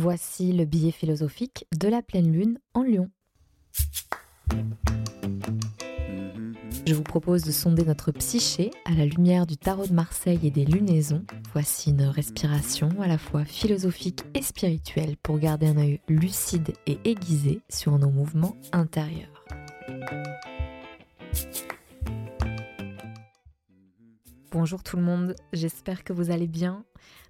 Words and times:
Voici 0.00 0.52
le 0.52 0.64
billet 0.64 0.92
philosophique 0.92 1.66
de 1.76 1.88
la 1.88 2.02
pleine 2.02 2.30
lune 2.32 2.60
en 2.72 2.84
lion. 2.84 3.10
Je 6.86 6.94
vous 6.94 7.02
propose 7.02 7.42
de 7.42 7.50
sonder 7.50 7.84
notre 7.84 8.12
psyché 8.12 8.70
à 8.84 8.92
la 8.92 9.06
lumière 9.06 9.44
du 9.44 9.56
tarot 9.56 9.88
de 9.88 9.92
Marseille 9.92 10.38
et 10.44 10.52
des 10.52 10.64
lunaisons. 10.64 11.24
Voici 11.52 11.90
une 11.90 12.02
respiration 12.02 12.90
à 13.00 13.08
la 13.08 13.18
fois 13.18 13.44
philosophique 13.44 14.22
et 14.34 14.42
spirituelle 14.42 15.16
pour 15.16 15.40
garder 15.40 15.66
un 15.66 15.78
œil 15.78 16.00
lucide 16.06 16.74
et 16.86 17.00
aiguisé 17.02 17.60
sur 17.68 17.98
nos 17.98 18.10
mouvements 18.10 18.56
intérieurs. 18.70 19.44
Bonjour 24.52 24.84
tout 24.84 24.96
le 24.96 25.02
monde, 25.02 25.34
j'espère 25.52 26.04
que 26.04 26.12
vous 26.12 26.30
allez 26.30 26.46
bien. 26.46 26.84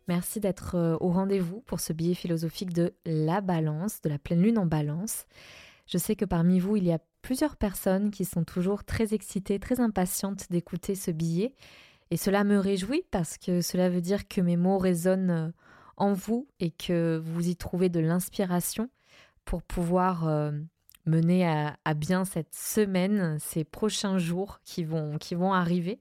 Merci 0.09 0.41
d'être 0.41 0.75
euh, 0.75 0.97
au 1.01 1.11
rendez-vous 1.11 1.61
pour 1.61 1.81
ce 1.81 1.93
billet 1.93 2.15
philosophique 2.15 2.73
de 2.73 2.95
la 3.05 3.43
balance, 3.43 4.01
de 4.01 4.09
la 4.09 4.19
pleine 4.19 4.43
lune 4.43 4.59
en 4.59 4.67
balance. 4.67 5.27
Je 5.87 5.99
sais 5.99 6.17
que 6.17 6.25
parmi 6.25 6.61
vous, 6.61 6.77
il 6.77 6.85
y 6.85 6.93
a 6.93 6.99
plusieurs 7.21 7.57
personnes 7.57 8.11
qui 8.11 8.25
sont 8.25 8.45
toujours 8.45 8.85
très 8.85 9.13
excitées, 9.13 9.59
très 9.59 9.81
impatientes 9.81 10.51
d'écouter 10.51 10.95
ce 10.95 11.11
billet. 11.11 11.55
Et 12.11 12.17
cela 12.17 12.43
me 12.43 12.59
réjouit 12.59 13.05
parce 13.11 13.37
que 13.37 13.61
cela 13.61 13.91
veut 13.91 14.01
dire 14.01 14.29
que 14.29 14.41
mes 14.41 14.57
mots 14.57 14.79
résonnent 14.79 15.31
euh, 15.31 15.51
en 15.99 16.15
vous 16.15 16.49
et 16.59 16.71
que 16.71 17.21
vous 17.23 17.49
y 17.49 17.57
trouvez 17.57 17.91
de 17.91 18.01
l'inspiration 18.01 18.89
pour 19.45 19.63
pouvoir 19.63 20.27
euh, 20.27 20.53
mener 21.05 21.47
à, 21.47 21.95
bien 21.95 22.25
cette 22.25 22.55
semaine, 22.55 23.39
ces 23.41 23.65
prochains 23.65 24.19
jours 24.19 24.61
qui 24.65 24.85
vont, 24.85 25.19
qui 25.19 25.35
vont 25.35 25.53
arriver. 25.53 26.01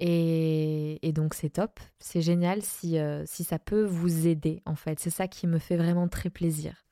Et, 0.00 1.12
donc 1.14 1.34
c'est 1.34 1.50
top, 1.50 1.80
c'est 1.98 2.20
génial 2.20 2.62
si, 2.62 2.98
euh, 2.98 3.24
si 3.26 3.42
ça 3.42 3.58
peut 3.58 3.84
vous 3.84 4.26
aider 4.26 4.62
en 4.66 4.74
fait. 4.74 5.00
C'est 5.00 5.10
ça 5.10 5.26
qui 5.26 5.46
me 5.46 5.58
fait 5.58 5.76
vraiment 5.76 6.08
très 6.08 6.30
plaisir. 6.30 6.84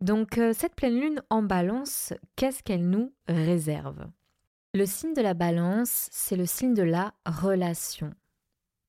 Donc 0.00 0.38
euh, 0.38 0.52
cette 0.52 0.74
pleine 0.74 0.98
lune 0.98 1.22
en 1.30 1.42
balance, 1.42 2.12
qu'est-ce 2.36 2.62
qu'elle 2.62 2.88
nous 2.88 3.12
réserve? 3.28 4.06
Le 4.74 4.86
signe 4.86 5.14
de 5.14 5.22
la 5.22 5.34
balance, 5.34 6.08
c'est 6.10 6.36
le 6.36 6.46
signe 6.46 6.74
de 6.74 6.82
la 6.82 7.14
relation. 7.24 8.12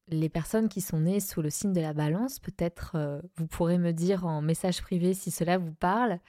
Les 0.07 0.29
personnes 0.29 0.67
qui 0.67 0.81
sont 0.81 0.99
nées 0.99 1.19
sous 1.19 1.41
le 1.41 1.49
signe 1.51 1.73
de 1.73 1.81
la 1.81 1.94
balance, 1.94 2.39
peut-être 2.39 2.94
euh, 2.95 3.22
vous 3.35 3.45
pourrez 3.45 3.77
me 3.77 3.91
dire 3.91 4.25
en 4.25 4.41
message 4.41 4.81
privé 4.81 5.13
si 5.13 5.29
cela 5.29 5.59
vous 5.59 5.73
parle, 5.73 6.19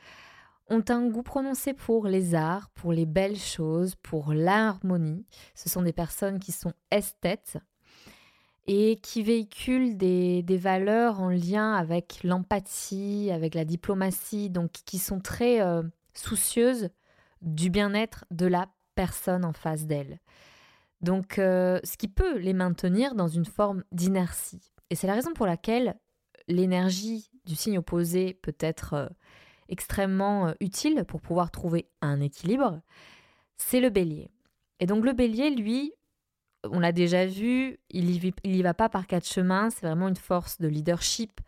ont 0.68 0.84
un 0.88 1.06
goût 1.06 1.22
prononcé 1.22 1.74
pour 1.74 2.06
les 2.06 2.34
arts, 2.34 2.70
pour 2.70 2.92
les 2.92 3.06
belles 3.06 3.38
choses, 3.38 3.94
pour 3.96 4.32
l'harmonie. 4.32 5.24
Ce 5.54 5.68
sont 5.68 5.82
des 5.82 5.92
personnes 5.92 6.40
qui 6.40 6.52
sont 6.52 6.72
esthètes 6.90 7.58
et 8.66 8.96
qui 8.96 9.22
véhiculent 9.22 9.96
des, 9.96 10.58
valeurs 10.58 11.20
en 11.20 11.28
lien 11.28 11.74
avec 11.74 12.20
l'empathie, 12.24 13.30
avec 13.32 13.54
la 13.54 13.64
diplomatie, 13.64 14.50
donc 14.50 14.72
qui 14.72 14.98
sont 14.98 15.20
très 15.20 15.60
euh, 15.60 15.82
soucieuses 16.14 16.90
du 17.42 17.70
bien-être 17.70 18.24
de 18.30 18.46
la 18.46 18.66
personne 18.94 19.44
en 19.44 19.52
face 19.52 19.86
d'elles. 19.86 20.18
Donc, 21.00 21.38
euh, 21.38 21.78
ce 21.84 21.96
qui 21.96 22.08
peut 22.08 22.38
les 22.38 22.54
maintenir 22.54 23.14
dans 23.14 23.28
une 23.28 23.44
forme 23.44 23.84
d'inertie. 23.92 24.72
Et 24.90 24.96
c'est 24.96 25.06
la 25.06 25.14
raison 25.14 25.32
pour 25.34 25.46
laquelle 25.46 25.96
l'énergie 26.48 27.30
du 27.44 27.54
signe 27.54 27.78
opposé 27.78 28.34
peut 28.34 28.56
être 28.58 28.94
euh, 28.94 29.08
extrêmement 29.68 30.48
euh, 30.48 30.52
utile 30.60 31.04
pour 31.06 31.20
pouvoir 31.20 31.50
trouver 31.50 31.88
un 32.00 32.20
équilibre, 32.20 32.80
c'est 33.56 33.80
le 33.80 33.90
bélier. 33.90 34.30
Et 34.80 34.86
donc 34.86 35.04
le 35.04 35.12
bélier, 35.12 35.50
lui, 35.50 35.92
on 36.64 36.80
l'a 36.80 36.92
déjà 36.92 37.26
vu, 37.26 37.78
il 37.90 38.06
n'y 38.06 38.32
y 38.44 38.62
va 38.62 38.74
pas 38.74 38.88
par 38.88 39.06
quatre 39.06 39.26
chemins, 39.26 39.70
c'est 39.70 39.86
vraiment 39.86 40.08
une 40.08 40.16
force 40.16 40.58
de 40.58 40.68
leadership 40.68 41.40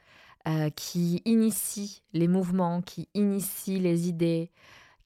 euh, 0.47 0.71
qui 0.71 1.21
initie 1.25 2.03
les 2.13 2.29
mouvements, 2.29 2.81
qui 2.81 3.09
initie 3.15 3.81
les 3.81 4.09
idées, 4.09 4.51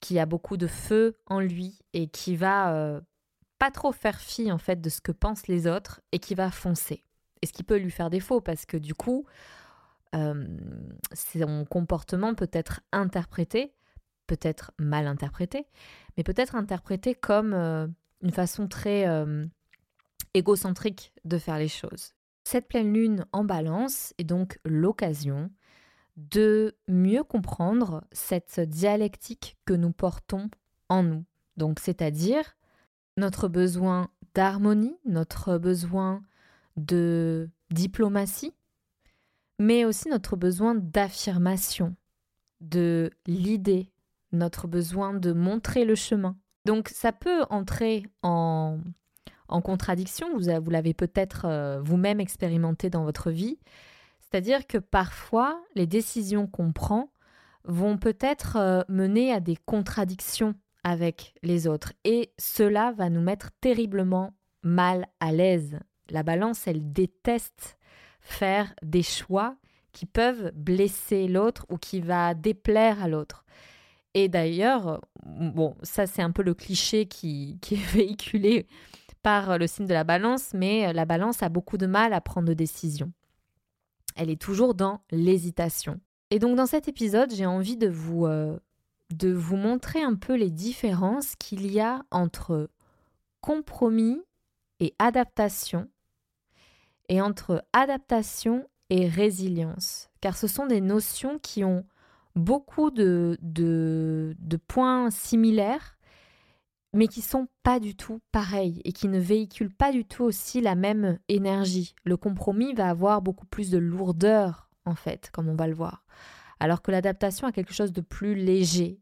qui 0.01 0.19
a 0.19 0.27
beaucoup 0.27 0.57
de 0.57 0.67
feu 0.67 1.17
en 1.27 1.41
lui 1.41 1.79
et 1.95 2.09
qui 2.09 2.37
va 2.37 2.75
euh, 2.75 3.01
pas 3.59 3.71
trop 3.71 3.93
faire 3.93 4.21
fi 4.21 4.53
en 4.53 4.59
fait 4.59 4.81
de 4.81 4.91
ce 4.91 5.01
que 5.01 5.13
pensent 5.13 5.49
les 5.49 5.67
autres 5.67 6.01
et 6.13 6.19
qui 6.19 6.35
va 6.35 6.51
foncer. 6.51 7.05
Et 7.41 7.47
ce 7.47 7.53
qui 7.53 7.65
peut 7.65 7.79
lui 7.79 7.91
faire 7.91 8.11
défaut 8.11 8.41
parce 8.41 8.67
que 8.67 8.77
du 8.77 8.95
coup, 8.95 9.25
son 10.13 11.65
comportement 11.69 12.35
peut 12.35 12.51
être 12.53 12.81
interprété, 12.93 13.75
peut-être 14.27 14.73
mal 14.79 15.07
interprété, 15.07 15.67
mais 16.17 16.23
peut 16.23 16.35
être 16.37 16.55
interprété 16.55 17.15
comme 17.15 17.55
une 17.55 18.33
façon 18.33 18.69
très 18.69 19.07
égocentrique 20.35 21.13
de 21.25 21.39
faire 21.39 21.59
les 21.59 21.69
choses. 21.69 22.15
Cette 22.45 22.69
pleine 22.69 22.93
lune 22.93 23.25
en 23.33 23.45
balance 23.45 24.15
est 24.19 24.25
donc 24.25 24.59
l'occasion 24.65 25.51
de 26.17 26.77
mieux 26.89 27.25
comprendre 27.25 28.05
cette 28.13 28.61
dialectique 28.61 29.57
que 29.65 29.73
nous 29.73 29.93
portons 29.93 30.51
en 30.89 31.03
nous. 31.03 31.25
Donc 31.57 31.79
c'est-à-dire 31.81 32.57
notre 33.17 33.49
besoin 33.49 34.11
d'harmonie, 34.35 34.97
notre 35.05 35.59
besoin 35.59 36.23
de 36.77 37.51
diplomatie, 37.71 38.55
mais 39.63 39.85
aussi 39.85 40.09
notre 40.09 40.35
besoin 40.35 40.75
d'affirmation, 40.75 41.95
de 42.61 43.11
l'idée, 43.27 43.93
notre 44.33 44.67
besoin 44.67 45.15
de 45.15 45.33
montrer 45.33 45.85
le 45.85 45.95
chemin. 45.95 46.37
Donc 46.65 46.89
ça 46.89 47.13
peut 47.13 47.45
entrer 47.49 48.03
en, 48.23 48.81
en 49.47 49.61
contradiction, 49.61 50.37
vous, 50.37 50.49
l'avez 50.69 50.95
peut-être 50.95 51.45
euh, 51.45 51.81
vous-même 51.81 52.19
expérimenté 52.19 52.91
dans 52.91 53.05
votre 53.05 53.31
vie, 53.31 53.61
c'est-à-dire 54.19 54.67
que 54.67 54.79
parfois 54.79 55.63
les 55.77 55.87
décisions 55.87 56.49
qu'on 56.49 56.73
prend 56.73 57.13
vont 57.63 57.99
peut-être 57.99 58.57
euh, 58.57 58.83
mener 58.89 59.33
à 59.33 59.39
des 59.39 59.57
contradictions 59.65 60.57
avec 60.83 61.35
les 61.45 61.69
autres 61.69 61.93
et 62.03 62.33
cela 62.37 62.91
va 62.91 63.11
nous 63.11 63.23
mettre 63.23 63.53
terriblement 63.61 64.35
mal 64.65 65.07
à 65.21 65.31
l'aise. 65.31 65.79
La 66.11 66.25
balance, 66.25 66.67
elle 66.67 66.93
déteste 66.93 67.79
faire 68.23 68.75
des 68.83 69.03
choix 69.03 69.57
qui 69.93 70.07
peuvent 70.07 70.53
blesser 70.55 71.29
l'autre 71.29 71.67
ou 71.69 71.77
qui 71.77 72.01
va 72.01 72.35
déplaire 72.35 73.03
à 73.03 73.09
l'autre. 73.09 73.45
Et 74.15 74.29
d'ailleurs, 74.29 75.01
bon, 75.25 75.77
ça 75.83 76.07
c'est 76.07 76.23
un 76.23 76.31
peu 76.31 76.43
le 76.43 76.55
cliché 76.55 77.07
qui, 77.07 77.59
qui, 77.61 77.75
est 77.75 77.87
véhiculé 77.93 78.67
par 79.23 79.59
le 79.59 79.67
signe 79.67 79.87
de 79.87 79.95
la 79.95 80.05
balance, 80.05 80.53
mais 80.55 80.93
la 80.93 81.05
balance 81.05 81.43
a 81.43 81.49
beaucoup 81.49 81.79
de 81.79 81.87
mal 81.87 82.13
à 82.13 82.21
prendre 82.21 82.49
de 82.49 82.55
décisions. 82.55 83.13
Elle 84.17 84.31
est 84.31 84.41
toujours 84.41 84.75
dans 84.75 85.01
l'hésitation. 85.11 86.01
Et 86.31 86.39
donc 86.39 86.57
dans 86.57 86.67
cet 86.67 86.89
épisode, 86.89 87.33
j'ai 87.35 87.47
envie 87.47 87.77
de 87.77 87.89
vous, 87.89 88.27
euh, 88.27 88.59
de 89.11 89.33
vous 89.33 89.57
montrer 89.57 90.03
un 90.03 90.15
peu 90.15 90.35
les 90.35 90.51
différences 90.51 91.37
qu'il 91.37 91.71
y 91.71 91.81
a 91.81 92.05
entre 92.11 92.71
compromis 93.41 94.21
et 94.81 94.95
adaptation 94.99 95.89
et 97.09 97.21
entre 97.21 97.65
adaptation 97.73 98.67
et 98.91 99.09
résilience, 99.09 100.11
car 100.21 100.37
ce 100.37 100.47
sont 100.47 100.67
des 100.67 100.81
notions 100.81 101.39
qui 101.39 101.65
ont 101.65 101.85
beaucoup 102.37 102.91
de, 102.91 103.39
points 104.69 105.11
similaires, 105.11 105.97
mais 106.95 107.09
qui 107.09 107.23
sont 107.23 107.49
pas 107.63 107.81
du 107.81 107.97
tout 107.97 108.21
pareils 108.33 108.83
et 108.85 108.93
qui 108.93 109.09
ne 109.09 109.19
véhiculent 109.19 109.75
pas 109.75 109.93
du 109.93 110.05
tout 110.05 110.25
aussi 110.25 110.61
la 110.61 110.75
même 110.75 111.19
énergie. 111.29 111.95
Le 112.05 112.17
compromis 112.17 112.75
va 112.75 112.91
avoir 112.91 113.23
beaucoup 113.23 113.47
plus 113.47 113.71
de 113.71 113.79
lourdeur, 113.79 114.69
en 114.85 114.95
fait, 114.95 115.31
comme 115.33 115.49
on 115.49 115.57
va 115.57 115.69
le 115.69 115.75
voir, 115.75 116.05
alors 116.61 116.83
que 116.83 116.91
l'adaptation 116.91 117.47
a 117.47 117.53
quelque 117.53 117.75
chose 117.75 117.93
de 117.93 118.03
plus 118.03 118.35
léger. 118.35 119.01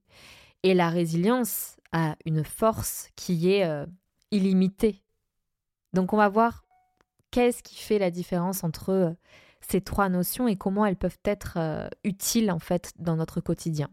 Et 0.62 0.74
la 0.74 0.90
résilience 0.90 1.78
a 1.92 2.16
une 2.26 2.44
force 2.44 3.08
qui 3.16 3.50
est 3.50 3.64
euh, 3.64 3.86
illimitée. 4.30 5.02
Donc 5.92 6.12
on 6.12 6.16
va 6.16 6.28
voir 6.28 6.64
qu'est-ce 7.30 7.62
qui 7.62 7.76
fait 7.76 7.98
la 7.98 8.10
différence 8.10 8.64
entre 8.64 8.90
euh, 8.90 9.10
ces 9.60 9.80
trois 9.80 10.08
notions 10.08 10.48
et 10.48 10.56
comment 10.56 10.86
elles 10.86 10.96
peuvent 10.96 11.18
être 11.24 11.54
euh, 11.56 11.88
utiles 12.04 12.50
en 12.50 12.58
fait 12.58 12.92
dans 12.98 13.16
notre 13.16 13.40
quotidien? 13.40 13.90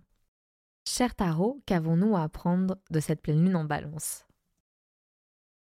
Cher 0.88 1.16
Tarot, 1.16 1.62
qu'avons-nous 1.66 2.16
à 2.16 2.24
apprendre 2.24 2.78
de 2.90 3.00
cette 3.00 3.22
pleine 3.22 3.44
lune 3.44 3.56
en 3.56 3.66
balance? 3.66 4.26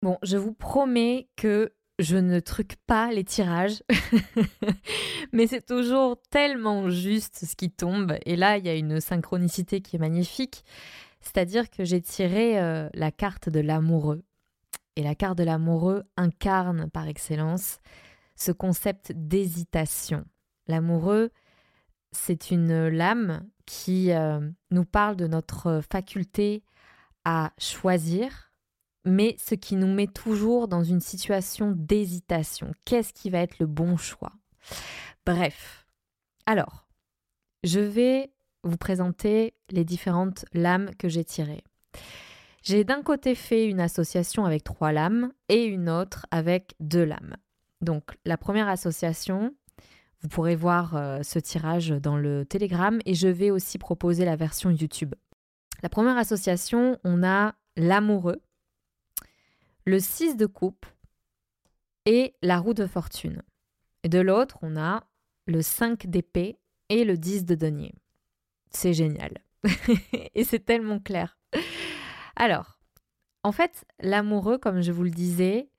Bon, 0.02 0.18
je 0.24 0.38
vous 0.38 0.54
promets 0.54 1.30
que 1.36 1.74
je 2.00 2.18
ne 2.18 2.40
truque 2.40 2.76
pas 2.88 3.12
les 3.12 3.24
tirages, 3.24 3.84
mais 5.32 5.48
c'est 5.48 5.66
toujours 5.66 6.20
tellement 6.30 6.90
juste 6.90 7.46
ce 7.46 7.56
qui 7.56 7.70
tombe. 7.70 8.18
Et 8.26 8.36
là, 8.36 8.58
il 8.58 8.66
y 8.66 8.70
a 8.70 8.76
une 8.76 9.00
synchronicité 9.00 9.82
qui 9.82 9.96
est 9.96 10.00
magnifique. 10.00 10.66
C'est-à-dire 11.22 11.70
que 11.70 11.86
j'ai 11.86 12.02
tiré 12.02 12.60
euh, 12.60 12.90
la 12.94 13.12
carte 13.12 13.50
de 13.50 13.60
l'amoureux. 13.60 14.24
Et 14.96 15.04
la 15.04 15.16
carte 15.16 15.38
de 15.38 15.44
l'amoureux 15.44 16.04
incarne 16.18 16.90
par 16.90 17.08
excellence 17.08 17.80
ce 18.36 18.52
concept 18.52 19.12
d'hésitation. 19.16 20.26
L'amoureux, 20.68 21.32
c'est 22.12 22.52
une 22.52 22.88
lame 22.88 23.48
qui 23.66 24.12
euh, 24.12 24.40
nous 24.72 24.86
parle 24.86 25.16
de 25.16 25.28
notre 25.28 25.82
faculté 25.90 26.64
à 27.26 27.54
choisir, 27.58 28.52
mais 29.06 29.36
ce 29.40 29.56
qui 29.56 29.76
nous 29.76 29.88
met 29.88 30.08
toujours 30.08 30.68
dans 30.68 30.84
une 30.84 31.00
situation 31.00 31.74
d'hésitation. 31.76 32.72
Qu'est-ce 32.86 33.14
qui 33.14 33.30
va 33.30 33.40
être 33.40 33.60
le 33.60 33.66
bon 33.66 33.98
choix? 33.98 34.34
Bref. 35.26 35.86
Alors, 36.46 36.88
je 37.64 37.80
vais 37.80 38.32
vous 38.64 38.78
présenter 38.78 39.54
les 39.70 39.84
différentes 39.84 40.46
lames 40.54 40.92
que 40.98 41.10
j'ai 41.10 41.24
tirées. 41.24 41.64
J'ai 42.64 42.86
d'un 42.86 43.04
côté 43.04 43.36
fait 43.36 43.68
une 43.68 43.82
association 43.82 44.46
avec 44.46 44.64
trois 44.64 44.94
lames 44.94 45.34
et 45.50 45.66
une 45.66 45.90
autre 45.90 46.26
avec 46.32 46.76
deux 46.80 47.04
lames. 47.04 47.36
Donc 47.82 48.18
la 48.24 48.38
première 48.38 48.70
association, 48.70 49.54
vous 50.22 50.30
pourrez 50.30 50.56
voir 50.56 50.96
euh, 50.96 51.22
ce 51.24 51.40
tirage 51.40 51.90
dans 51.90 52.16
le 52.16 52.46
Telegram 52.46 53.00
et 53.06 53.16
je 53.16 53.28
vais 53.28 53.52
aussi 53.52 53.78
proposer 53.78 54.24
la 54.24 54.38
version 54.38 54.70
YouTube. 54.70 55.14
La 55.82 55.90
première 55.90 56.18
association, 56.18 56.98
on 57.04 57.22
a 57.22 57.54
l'amoureux, 57.76 58.42
le 59.86 60.00
6 60.00 60.38
de 60.38 60.46
coupe 60.46 60.86
et 62.06 62.34
la 62.42 62.60
roue 62.60 62.74
de 62.74 62.88
fortune. 62.88 63.42
Et 64.04 64.10
de 64.10 64.20
l'autre, 64.20 64.58
on 64.62 64.78
a 64.78 65.04
le 65.48 65.62
5 65.62 66.08
d'épée 66.08 66.58
et 66.88 67.04
le 67.04 67.18
10 67.18 67.44
de 67.44 67.56
denier. 67.56 67.94
C'est 68.70 68.94
génial. 68.94 69.44
et 70.34 70.46
c'est 70.46 70.64
tellement 70.64 71.00
clair. 71.00 71.38
Alors, 72.44 72.78
en 73.44 73.54
fait, 73.54 73.86
l'amoureux, 74.02 74.58
comme 74.58 74.82
je 74.82 74.92
vous 74.92 75.06
le 75.06 75.12
disais, 75.12 75.70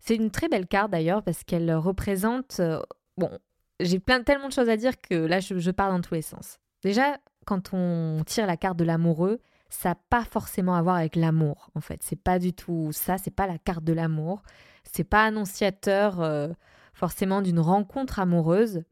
c'est 0.00 0.16
une 0.16 0.32
très 0.32 0.48
belle 0.48 0.66
carte 0.66 0.90
d'ailleurs 0.90 1.22
parce 1.22 1.44
qu'elle 1.44 1.72
représente... 1.72 2.58
Euh, 2.58 2.80
bon, 3.16 3.30
j'ai 3.78 4.00
plein 4.00 4.20
tellement 4.24 4.48
de 4.48 4.52
choses 4.52 4.68
à 4.68 4.76
dire 4.76 5.00
que 5.00 5.14
là, 5.14 5.38
je, 5.38 5.70
pars 5.70 5.88
dans 5.88 6.00
tous 6.00 6.14
les 6.14 6.22
sens. 6.22 6.58
Déjà, 6.82 7.18
quand 7.46 7.72
on 7.74 8.24
tire 8.26 8.48
la 8.48 8.56
carte 8.56 8.76
de 8.76 8.82
l'amoureux, 8.82 9.38
ça 9.68 9.90
n'a 9.90 9.94
pas 9.94 10.24
forcément 10.24 10.74
à 10.74 10.82
voir 10.82 10.96
avec 10.96 11.14
l'amour, 11.14 11.70
en 11.76 11.80
fait. 11.80 12.02
C'est 12.02 12.20
pas 12.20 12.40
du 12.40 12.52
tout 12.52 12.90
ça, 12.90 13.16
c'est 13.16 13.30
pas 13.30 13.46
la 13.46 13.58
carte 13.58 13.84
de 13.84 13.92
l'amour. 13.92 14.42
C'est 14.82 15.04
pas 15.04 15.22
annonciateur 15.22 16.20
euh, 16.20 16.48
forcément 16.92 17.40
d'une 17.40 17.60
rencontre 17.60 18.18
amoureuse. 18.18 18.82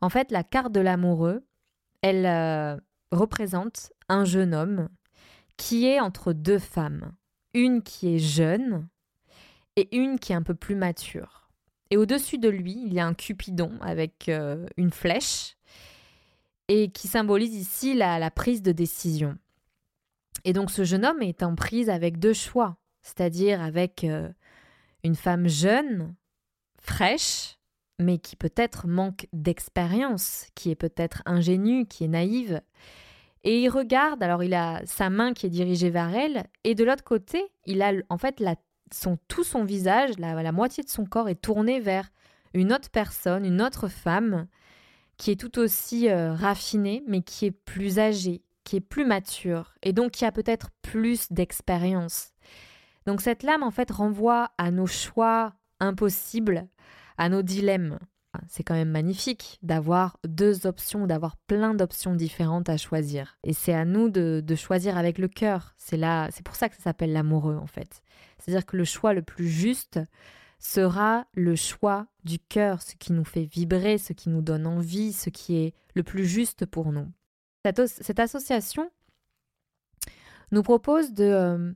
En 0.00 0.08
fait, 0.08 0.32
la 0.32 0.42
carte 0.42 0.72
de 0.72 0.80
l'amoureux, 0.80 1.46
elle 2.02 2.26
euh, 2.26 2.76
représente 3.12 3.92
un 4.08 4.24
jeune 4.24 4.56
homme 4.56 4.88
qui 5.58 5.86
est 5.86 6.00
entre 6.00 6.32
deux 6.32 6.58
femmes. 6.58 7.12
Une 7.52 7.82
qui 7.82 8.14
est 8.14 8.18
jeune 8.18 8.88
et 9.76 9.94
une 9.94 10.18
qui 10.18 10.32
est 10.32 10.36
un 10.36 10.42
peu 10.42 10.54
plus 10.54 10.74
mature. 10.74 11.50
Et 11.90 11.96
au-dessus 11.96 12.38
de 12.38 12.48
lui, 12.48 12.82
il 12.86 12.94
y 12.94 13.00
a 13.00 13.06
un 13.06 13.14
Cupidon 13.14 13.72
avec 13.80 14.28
euh, 14.28 14.66
une 14.76 14.90
flèche 14.90 15.56
et 16.68 16.90
qui 16.90 17.08
symbolise 17.08 17.54
ici 17.54 17.94
la, 17.94 18.30
prise 18.30 18.62
de 18.62 18.72
décision. 18.72 19.36
Et 20.44 20.52
donc 20.52 20.70
ce 20.70 20.84
jeune 20.84 21.04
homme 21.04 21.22
est 21.22 21.42
en 21.42 21.54
prise 21.54 21.90
avec 21.90 22.18
deux 22.18 22.34
choix, 22.34 22.76
c'est-à-dire 23.02 23.60
avec 23.62 24.04
euh, 24.04 24.28
une 25.02 25.16
femme 25.16 25.48
jeune, 25.48 26.14
fraîche, 26.80 27.58
mais 27.98 28.18
qui 28.18 28.36
peut-être 28.36 28.86
manque 28.86 29.26
d'expérience, 29.32 30.46
qui 30.54 30.70
est 30.70 30.76
peut-être 30.76 31.22
ingénue, 31.24 31.86
qui 31.86 32.04
est 32.04 32.08
naïve. 32.08 32.60
Et 33.48 33.62
il 33.62 33.70
regarde, 33.70 34.22
alors 34.22 34.44
il 34.44 34.52
a 34.52 34.82
sa 34.84 35.08
main 35.08 35.32
qui 35.32 35.46
est 35.46 35.48
dirigée 35.48 35.88
vers 35.88 36.14
elle, 36.14 36.44
et 36.64 36.74
de 36.74 36.84
l'autre 36.84 37.02
côté, 37.02 37.42
il 37.64 37.80
a 37.80 37.94
en 38.10 38.18
fait 38.18 38.44
son, 38.92 39.16
tout 39.26 39.42
son 39.42 39.64
visage, 39.64 40.10
la, 40.18 40.52
moitié 40.52 40.84
de 40.84 40.90
son 40.90 41.06
corps 41.06 41.30
est 41.30 41.40
tourné 41.40 41.80
vers 41.80 42.10
une 42.52 42.74
autre 42.74 42.90
personne, 42.90 43.46
une 43.46 43.62
autre 43.62 43.88
femme, 43.88 44.48
qui 45.16 45.30
est 45.30 45.40
tout 45.40 45.58
aussi 45.58 46.10
euh, 46.10 46.34
raffinée, 46.34 47.02
mais 47.08 47.22
qui 47.22 47.46
est 47.46 47.50
plus 47.50 47.98
âgée, 47.98 48.42
qui 48.64 48.76
est 48.76 48.82
plus 48.82 49.06
mature, 49.06 49.72
et 49.82 49.94
donc 49.94 50.10
qui 50.10 50.26
a 50.26 50.30
peut-être 50.30 50.68
plus 50.82 51.32
d'expérience. 51.32 52.34
Donc 53.06 53.22
cette 53.22 53.44
lame, 53.44 53.62
en 53.62 53.70
fait, 53.70 53.90
renvoie 53.90 54.50
à 54.58 54.70
nos 54.70 54.86
choix 54.86 55.54
impossibles, 55.80 56.68
à 57.16 57.30
nos 57.30 57.40
dilemmes. 57.40 57.98
C'est 58.46 58.62
quand 58.62 58.74
même 58.74 58.90
magnifique 58.90 59.58
d'avoir 59.62 60.18
deux 60.26 60.66
options, 60.66 61.06
d'avoir 61.06 61.36
plein 61.36 61.74
d'options 61.74 62.14
différentes 62.14 62.68
à 62.68 62.76
choisir. 62.76 63.38
Et 63.42 63.52
c'est 63.52 63.72
à 63.72 63.84
nous 63.84 64.10
de, 64.10 64.42
choisir 64.54 64.96
avec 64.98 65.18
le 65.18 65.28
cœur. 65.28 65.74
C'est 65.76 65.96
là, 65.96 66.28
c'est 66.30 66.44
pour 66.44 66.54
ça 66.54 66.68
que 66.68 66.76
ça 66.76 66.82
s'appelle 66.82 67.12
l'amoureux 67.12 67.56
en 67.56 67.66
fait. 67.66 68.02
C'est-à-dire 68.38 68.66
que 68.66 68.76
le 68.76 68.84
choix 68.84 69.14
le 69.14 69.22
plus 69.22 69.48
juste 69.48 70.00
sera 70.58 71.26
le 71.34 71.56
choix 71.56 72.06
du 72.24 72.38
cœur, 72.38 72.82
ce 72.82 72.96
qui 72.96 73.12
nous 73.12 73.24
fait 73.24 73.44
vibrer, 73.44 73.96
ce 73.96 74.12
qui 74.12 74.28
nous 74.28 74.42
donne 74.42 74.66
envie, 74.66 75.12
ce 75.12 75.30
qui 75.30 75.56
est 75.56 75.74
le 75.94 76.02
plus 76.02 76.26
juste 76.26 76.66
pour 76.66 76.92
nous. 76.92 77.06
Cette, 77.64 78.18
association 78.18 78.90
nous 80.52 80.62
propose 80.62 81.12
de, 81.12 81.24
euh, 81.24 81.72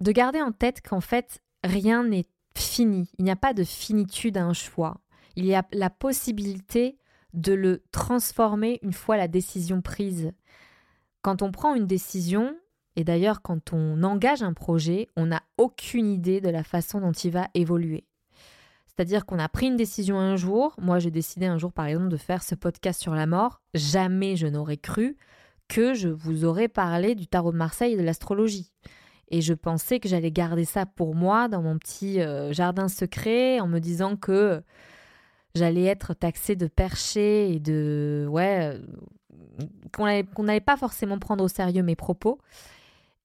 de 0.00 0.12
garder 0.12 0.42
en 0.42 0.52
tête 0.52 0.82
qu'en 0.82 1.00
fait, 1.00 1.42
rien 1.64 2.04
n'est 2.04 2.26
fini. 2.54 3.10
Il 3.18 3.24
n'y 3.24 3.30
a 3.30 3.36
pas 3.36 3.54
de 3.54 3.64
finitude 3.64 4.36
à 4.36 4.44
un 4.44 4.52
choix. 4.52 5.00
Il 5.38 5.46
y 5.46 5.54
a 5.54 5.64
la 5.70 5.88
possibilité 5.88 6.98
de 7.32 7.52
le 7.52 7.84
transformer 7.92 8.80
une 8.82 8.92
fois 8.92 9.16
la 9.16 9.28
décision 9.28 9.82
prise. 9.82 10.32
Quand 11.22 11.42
on 11.42 11.52
prend 11.52 11.76
une 11.76 11.86
décision, 11.86 12.56
et 12.96 13.04
d'ailleurs, 13.04 13.40
quand 13.40 13.72
on 13.72 14.02
engage 14.02 14.42
un 14.42 14.52
projet, 14.52 15.06
on 15.16 15.26
n'a 15.26 15.44
aucune 15.56 16.10
idée 16.10 16.40
de 16.40 16.48
la 16.48 16.64
façon 16.64 17.00
dont 17.00 17.12
il 17.12 17.30
va 17.30 17.46
évoluer. 17.54 18.04
C'est-à-dire 18.88 19.26
qu'on 19.26 19.38
a 19.38 19.48
pris 19.48 19.68
une 19.68 19.76
décision 19.76 20.18
un 20.18 20.34
jour. 20.34 20.74
Moi, 20.76 20.98
j'ai 20.98 21.12
décidé 21.12 21.46
un 21.46 21.56
jour, 21.56 21.72
par 21.72 21.86
exemple, 21.86 22.08
de 22.08 22.16
faire 22.16 22.42
ce 22.42 22.56
podcast 22.56 23.00
sur 23.00 23.14
la 23.14 23.26
mort. 23.26 23.62
Jamais 23.74 24.34
je 24.34 24.48
n'aurais 24.48 24.76
cru 24.76 25.16
que 25.68 25.94
je 25.94 26.08
vous 26.08 26.46
aurais 26.46 26.66
parlé 26.66 27.14
du 27.14 27.28
tarot 27.28 27.52
de 27.52 27.56
Marseille 27.56 27.92
et 27.92 27.96
de 27.96 28.02
l'astrologie. 28.02 28.72
Et 29.28 29.40
je 29.40 29.54
pensais 29.54 30.00
que 30.00 30.08
j'allais 30.08 30.32
garder 30.32 30.64
ça 30.64 30.84
pour 30.84 31.14
moi 31.14 31.46
dans 31.46 31.62
mon 31.62 31.78
petit 31.78 32.20
euh, 32.20 32.52
jardin 32.52 32.88
secret 32.88 33.60
en 33.60 33.68
me 33.68 33.78
disant 33.78 34.16
que 34.16 34.64
j'allais 35.54 35.84
être 35.84 36.14
taxée 36.14 36.56
de 36.56 36.66
perché 36.66 37.52
et 37.52 37.60
de. 37.60 38.26
Ouais. 38.30 38.72
Euh, 38.74 38.78
qu'on 39.92 40.44
n'allait 40.44 40.60
pas 40.60 40.76
forcément 40.76 41.18
prendre 41.18 41.42
au 41.42 41.48
sérieux 41.48 41.82
mes 41.82 41.96
propos. 41.96 42.38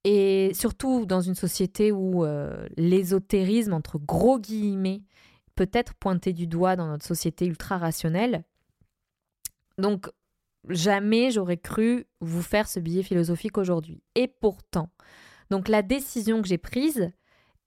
Et 0.03 0.51
surtout 0.53 1.05
dans 1.05 1.21
une 1.21 1.35
société 1.35 1.91
où 1.91 2.25
euh, 2.25 2.67
l'ésotérisme, 2.75 3.73
entre 3.73 3.99
gros 3.99 4.39
guillemets, 4.39 5.01
peut 5.55 5.69
être 5.71 5.93
pointé 5.93 6.33
du 6.33 6.47
doigt 6.47 6.75
dans 6.75 6.87
notre 6.87 7.05
société 7.05 7.45
ultra 7.45 7.77
rationnelle. 7.77 8.43
Donc, 9.77 10.09
jamais 10.69 11.31
j'aurais 11.31 11.57
cru 11.57 12.05
vous 12.19 12.41
faire 12.41 12.67
ce 12.67 12.79
billet 12.79 13.03
philosophique 13.03 13.57
aujourd'hui. 13.57 14.01
Et 14.15 14.27
pourtant, 14.27 14.89
donc 15.49 15.67
la 15.67 15.81
décision 15.81 16.41
que 16.41 16.47
j'ai 16.47 16.57
prise, 16.57 17.11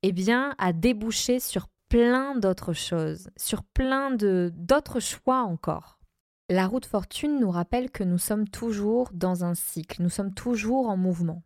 eh 0.03 0.11
bien, 0.11 0.53
a 0.57 0.73
débouché 0.73 1.39
sur 1.39 1.67
plein 1.89 2.35
d'autres 2.35 2.73
choses, 2.73 3.29
sur 3.37 3.63
plein 3.63 4.11
d'autres 4.11 4.99
choix 4.99 5.41
encore. 5.41 5.99
La 6.49 6.67
route 6.67 6.85
fortune 6.85 7.39
nous 7.39 7.51
rappelle 7.51 7.91
que 7.91 8.03
nous 8.03 8.17
sommes 8.17 8.47
toujours 8.47 9.09
dans 9.13 9.43
un 9.43 9.53
cycle, 9.53 10.01
nous 10.01 10.09
sommes 10.09 10.33
toujours 10.33 10.89
en 10.89 10.97
mouvement 10.97 11.43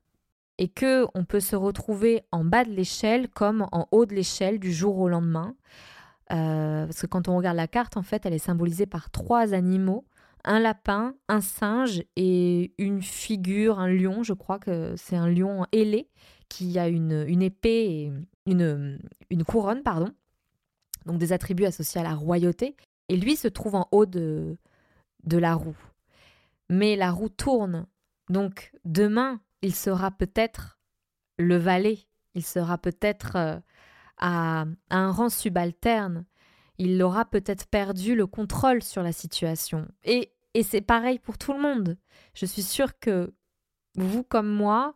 et 0.57 0.67
que 0.67 1.07
on 1.15 1.25
peut 1.25 1.39
se 1.39 1.55
retrouver 1.55 2.21
en 2.31 2.45
bas 2.45 2.63
de 2.63 2.69
l'échelle 2.69 3.29
comme 3.29 3.67
en 3.71 3.87
haut 3.91 4.05
de 4.05 4.13
l'échelle 4.13 4.59
du 4.59 4.71
jour 4.71 4.99
au 4.99 5.09
lendemain. 5.09 5.55
Euh, 6.31 6.85
parce 6.85 7.01
que 7.01 7.07
quand 7.07 7.27
on 7.27 7.35
regarde 7.35 7.57
la 7.57 7.67
carte, 7.67 7.97
en 7.97 8.03
fait, 8.03 8.25
elle 8.25 8.33
est 8.33 8.37
symbolisée 8.37 8.85
par 8.85 9.09
trois 9.09 9.53
animaux 9.53 10.05
un 10.43 10.59
lapin, 10.59 11.15
un 11.27 11.41
singe 11.41 12.03
et 12.15 12.73
une 12.77 13.01
figure, 13.01 13.79
un 13.79 13.87
lion. 13.87 14.23
Je 14.23 14.33
crois 14.33 14.59
que 14.59 14.93
c'est 14.97 15.15
un 15.15 15.29
lion 15.29 15.65
ailé 15.71 16.09
qui 16.49 16.77
a 16.79 16.87
une, 16.87 17.25
une 17.27 17.41
épée 17.41 18.11
une, 18.45 18.99
une 19.29 19.43
couronne, 19.43 19.83
pardon. 19.83 20.09
Donc 21.05 21.17
des 21.17 21.33
attributs 21.33 21.65
associés 21.65 22.01
à 22.01 22.03
la 22.03 22.15
royauté. 22.15 22.75
Et 23.09 23.17
lui 23.17 23.35
se 23.35 23.47
trouve 23.47 23.75
en 23.75 23.87
haut 23.91 24.05
de, 24.05 24.57
de 25.23 25.37
la 25.37 25.55
roue. 25.55 25.77
Mais 26.69 26.95
la 26.95 27.11
roue 27.11 27.29
tourne. 27.29 27.87
Donc 28.29 28.71
demain, 28.85 29.41
il 29.61 29.75
sera 29.75 30.11
peut-être 30.11 30.79
le 31.37 31.57
valet, 31.57 31.99
il 32.35 32.45
sera 32.45 32.77
peut-être 32.77 33.35
euh, 33.35 33.59
à, 34.17 34.65
un 34.89 35.11
rang 35.11 35.29
subalterne, 35.29 36.25
il 36.77 37.01
aura 37.03 37.25
peut-être 37.25 37.67
perdu 37.67 38.15
le 38.15 38.27
contrôle 38.27 38.81
sur 38.81 39.03
la 39.03 39.11
situation. 39.11 39.87
Et, 40.03 40.31
et 40.53 40.63
c'est 40.63 40.81
pareil 40.81 41.19
pour 41.19 41.37
tout 41.37 41.53
le 41.53 41.61
monde. 41.61 41.97
Je 42.33 42.45
suis 42.45 42.63
sûre 42.63 42.97
que 42.99 43.33
vous 43.95 44.23
comme 44.23 44.49
moi, 44.49 44.95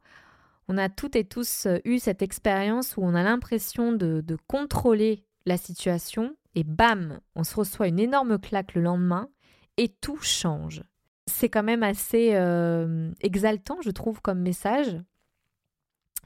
on 0.67 0.77
a 0.77 0.89
toutes 0.89 1.15
et 1.15 1.25
tous 1.25 1.65
euh, 1.65 1.79
eu 1.83 1.99
cette 1.99 2.21
expérience 2.21 2.97
où 2.97 3.01
on 3.03 3.13
a 3.13 3.23
l'impression 3.23 3.91
de, 3.91 4.21
de 4.21 4.37
contrôler 4.47 5.24
la 5.45 5.57
situation 5.57 6.35
et 6.55 6.63
bam, 6.63 7.19
on 7.35 7.43
se 7.43 7.55
reçoit 7.55 7.87
une 7.87 7.99
énorme 7.99 8.39
claque 8.39 8.75
le 8.75 8.81
lendemain 8.81 9.29
et 9.77 9.89
tout 9.89 10.17
change 10.17 10.83
c'est 11.27 11.49
quand 11.49 11.63
même 11.63 11.83
assez 11.83 12.31
euh, 12.33 13.11
exaltant, 13.21 13.77
je 13.83 13.91
trouve, 13.91 14.21
comme 14.21 14.39
message, 14.39 14.99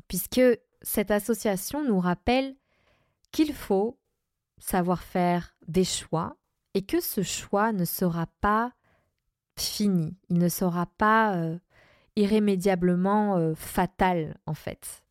puisque 0.08 0.42
cette 0.82 1.12
association 1.12 1.84
nous 1.84 2.00
rappelle 2.00 2.56
qu'il 3.32 3.54
faut 3.54 3.98
savoir 4.60 5.04
faire 5.04 5.56
des 5.68 5.84
choix 5.84 6.36
et 6.74 6.82
que 6.82 7.00
ce 7.00 7.22
choix 7.22 7.72
ne 7.72 7.86
sera 7.86 8.28
pas 8.42 8.74
fini, 9.58 10.18
il 10.30 10.38
ne 10.38 10.50
sera 10.50 10.86
pas 10.86 11.36
euh, 11.36 11.58
irrémédiablement 12.16 13.38
euh, 13.38 13.56
fatal 13.56 14.38
en 14.46 14.54
fait. 14.54 15.04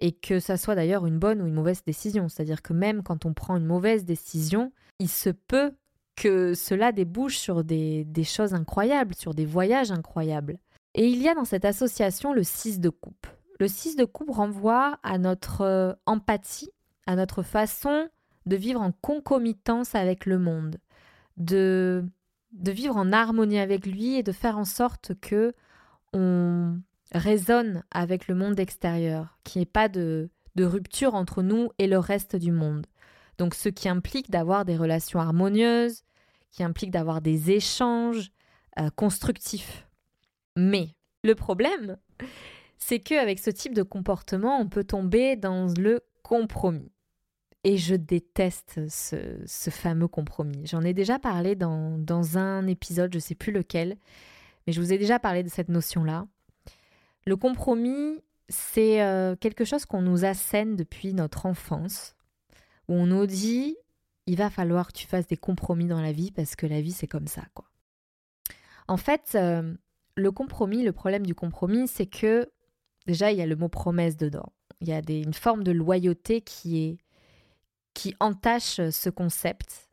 Et 0.00 0.12
que 0.12 0.40
ça 0.40 0.56
soit 0.56 0.74
d'ailleurs 0.74 1.06
une 1.06 1.18
bonne 1.18 1.42
ou 1.42 1.46
une 1.46 1.54
mauvaise 1.54 1.82
décision. 1.84 2.28
C'est-à-dire 2.28 2.62
que 2.62 2.72
même 2.72 3.02
quand 3.02 3.26
on 3.26 3.34
prend 3.34 3.56
une 3.56 3.66
mauvaise 3.66 4.04
décision, 4.04 4.72
il 4.98 5.08
se 5.08 5.30
peut 5.30 5.72
que 6.16 6.54
cela 6.54 6.92
débouche 6.92 7.38
sur 7.38 7.64
des, 7.64 8.06
choses 8.24 8.54
incroyables, 8.54 9.14
sur 9.14 9.34
des 9.34 9.46
voyages 9.46 9.90
incroyables. 9.90 10.58
Et 10.94 11.06
il 11.06 11.22
y 11.22 11.28
a 11.28 11.34
dans 11.34 11.44
cette 11.44 11.64
association 11.64 12.32
le 12.32 12.42
6 12.42 12.80
de 12.80 12.90
coupe. 12.90 13.26
Le 13.58 13.68
6 13.68 13.96
de 13.96 14.04
coupe 14.04 14.30
renvoie 14.30 14.98
à 15.02 15.18
notre 15.18 15.62
euh, 15.62 15.92
empathie, 16.06 16.70
à 17.06 17.16
notre 17.16 17.42
façon 17.42 18.08
de 18.46 18.56
vivre 18.56 18.80
en 18.80 18.92
concomitance 18.92 19.94
avec 19.94 20.26
le 20.26 20.38
monde, 20.38 20.76
de, 21.36 22.04
de 22.52 22.72
vivre 22.72 22.96
en 22.96 23.12
harmonie 23.12 23.58
avec 23.58 23.86
lui 23.86 24.16
et 24.16 24.22
de 24.22 24.32
faire 24.32 24.58
en 24.58 24.64
sorte 24.64 25.12
que 25.20 25.54
on 26.12 26.80
résonne 27.12 27.82
avec 27.90 28.28
le 28.28 28.34
monde 28.34 28.58
extérieur, 28.58 29.38
qu'il 29.44 29.60
n'y 29.60 29.64
ait 29.64 29.66
pas 29.66 29.88
de, 29.88 30.30
rupture 30.58 31.14
entre 31.14 31.42
nous 31.42 31.70
et 31.78 31.86
le 31.86 31.98
reste 31.98 32.36
du 32.36 32.52
monde. 32.52 32.86
Donc 33.38 33.54
ce 33.54 33.70
qui 33.70 33.88
implique 33.88 34.30
d'avoir 34.30 34.66
des 34.66 34.76
relations 34.76 35.18
harmonieuses, 35.18 36.02
qui 36.50 36.62
implique 36.62 36.90
d'avoir 36.90 37.22
des 37.22 37.50
échanges 37.50 38.30
euh, 38.78 38.90
constructifs. 38.90 39.88
Mais 40.56 40.88
le 41.24 41.34
problème, 41.34 41.96
c'est 42.76 43.00
qu'avec 43.00 43.38
ce 43.38 43.48
type 43.48 43.72
de 43.72 43.82
comportement, 43.82 44.60
on 44.60 44.68
peut 44.68 44.84
tomber 44.84 45.36
dans 45.36 45.72
le 45.78 46.00
compromis. 46.22 46.92
Et 47.64 47.78
je 47.78 47.94
déteste 47.94 48.86
ce, 48.88 49.70
fameux 49.70 50.08
compromis. 50.08 50.66
J'en 50.66 50.82
ai 50.82 50.92
déjà 50.92 51.18
parlé 51.18 51.54
dans 51.54 52.38
un 52.38 52.66
épisode, 52.66 53.12
je 53.12 53.18
ne 53.18 53.22
sais 53.22 53.34
plus 53.34 53.52
lequel, 53.52 53.96
mais 54.66 54.72
je 54.74 54.80
vous 54.80 54.92
ai 54.92 54.98
déjà 54.98 55.18
parlé 55.18 55.42
de 55.42 55.48
cette 55.48 55.68
notion-là. 55.68 56.26
Le 57.26 57.36
compromis, 57.36 58.22
c'est 58.48 59.02
euh, 59.02 59.36
quelque 59.36 59.64
chose 59.64 59.84
qu'on 59.84 60.02
nous 60.02 60.24
assène 60.24 60.76
depuis 60.76 61.14
notre 61.14 61.46
enfance, 61.46 62.16
où 62.88 62.94
on 62.94 63.06
nous 63.06 63.26
dit 63.26 63.76
il 64.26 64.36
va 64.36 64.50
falloir 64.50 64.88
que 64.88 64.92
tu 64.92 65.06
fasses 65.06 65.26
des 65.26 65.36
compromis 65.36 65.86
dans 65.86 66.00
la 66.00 66.12
vie 66.12 66.30
parce 66.30 66.54
que 66.54 66.66
la 66.66 66.80
vie 66.80 66.92
c'est 66.92 67.06
comme 67.06 67.26
ça 67.26 67.42
quoi. 67.54 67.66
En 68.86 68.96
fait, 68.96 69.32
euh, 69.34 69.74
le 70.16 70.32
compromis, 70.32 70.82
le 70.82 70.92
problème 70.92 71.24
du 71.24 71.34
compromis, 71.34 71.86
c'est 71.86 72.06
que 72.06 72.50
déjà 73.06 73.30
il 73.30 73.38
y 73.38 73.42
a 73.42 73.46
le 73.46 73.56
mot 73.56 73.68
promesse 73.68 74.16
dedans. 74.16 74.52
Il 74.80 74.88
y 74.88 74.92
a 74.92 75.00
une 75.08 75.34
forme 75.34 75.62
de 75.62 75.72
loyauté 75.72 76.40
qui 76.40 76.84
est 76.84 76.98
qui 77.94 78.14
entache 78.20 78.80
ce 78.90 79.10
concept. 79.10 79.90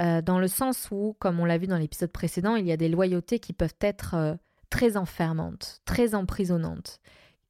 Euh, 0.00 0.20
dans 0.20 0.40
le 0.40 0.48
sens 0.48 0.88
où, 0.90 1.16
comme 1.20 1.38
on 1.38 1.44
l'a 1.44 1.58
vu 1.58 1.68
dans 1.68 1.78
l'épisode 1.78 2.10
précédent, 2.10 2.56
il 2.56 2.66
y 2.66 2.72
a 2.72 2.76
des 2.76 2.88
loyautés 2.88 3.38
qui 3.38 3.52
peuvent 3.52 3.76
être 3.80 4.36
très 4.74 4.96
enfermantes, 4.96 5.80
très 5.84 6.16
emprisonnantes 6.16 6.98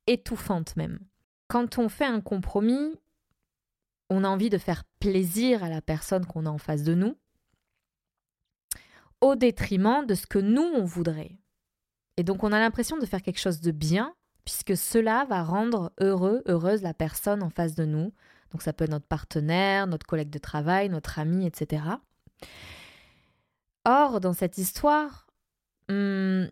étouffante 0.07 0.77
même. 0.77 0.99
Quand 1.49 1.79
on 1.79 1.89
fait 1.89 2.05
un 2.05 2.21
compromis, 2.21 3.01
on 4.11 4.25
a 4.25 4.29
envie 4.29 4.51
de 4.51 4.59
faire 4.59 4.85
plaisir 5.01 5.65
à 5.65 5.71
la 5.71 5.81
personne 5.81 6.27
qu'on 6.27 6.45
a 6.45 6.51
en 6.51 6.59
face 6.59 6.83
de 6.83 6.93
nous, 6.93 7.17
au 9.23 9.37
détriment 9.37 10.05
de 10.05 10.15
ce 10.15 10.27
que 10.27 10.39
nous, 10.39 10.61
on 10.61 10.85
voudrait. 10.85 11.39
Et 12.19 12.25
donc 12.25 12.45
on 12.45 12.53
a 12.53 12.59
l'impression 12.59 12.99
de 12.99 13.07
faire 13.07 13.23
quelque 13.23 13.41
chose 13.41 13.63
de 13.63 13.71
bien, 13.71 14.15
puisque 14.45 14.77
cela 14.77 15.25
va 15.25 15.43
rendre 15.43 15.95
heureux, 16.01 16.43
heureuse 16.45 16.83
la 16.83 16.93
personne 16.93 17.43
en 17.43 17.49
face 17.49 17.75
de 17.75 17.87
nous. 17.87 18.13
Donc 18.51 18.61
ça 18.61 18.75
peut 18.75 18.85
être 18.85 18.91
notre 18.91 19.07
partenaire, 19.07 19.87
notre 19.87 20.07
collègue 20.07 20.29
de 20.29 20.39
travail, 20.39 20.91
notre 20.91 21.19
ami, 21.19 21.47
etc. 21.47 21.85
Or, 23.87 24.21
dans 24.21 24.35
cette 24.35 24.59
histoire, 24.59 25.27
hmm, 25.89 26.49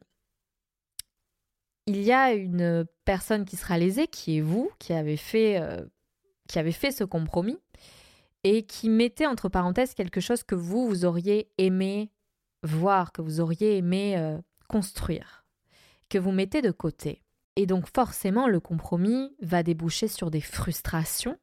il 1.86 2.00
y 2.02 2.12
a 2.12 2.32
une 2.32 2.86
personne 3.04 3.44
qui 3.44 3.56
sera 3.56 3.78
lésée, 3.78 4.06
qui 4.06 4.38
est 4.38 4.40
vous, 4.40 4.70
qui 4.78 4.92
avez 4.92 5.16
fait, 5.16 5.60
euh, 5.60 5.84
fait 6.72 6.92
ce 6.92 7.04
compromis 7.04 7.58
et 8.44 8.64
qui 8.64 8.88
mettait 8.88 9.26
entre 9.26 9.48
parenthèses 9.48 9.94
quelque 9.94 10.20
chose 10.20 10.42
que 10.42 10.54
vous, 10.54 10.88
vous 10.88 11.04
auriez 11.04 11.50
aimé 11.58 12.10
voir, 12.62 13.12
que 13.12 13.22
vous 13.22 13.40
auriez 13.40 13.76
aimé 13.76 14.16
euh, 14.16 14.38
construire, 14.68 15.44
que 16.08 16.18
vous 16.18 16.32
mettez 16.32 16.62
de 16.62 16.70
côté. 16.70 17.22
Et 17.56 17.66
donc 17.66 17.86
forcément, 17.92 18.48
le 18.48 18.60
compromis 18.60 19.34
va 19.42 19.62
déboucher 19.62 20.08
sur 20.08 20.30
des 20.30 20.40
frustrations, 20.40 21.36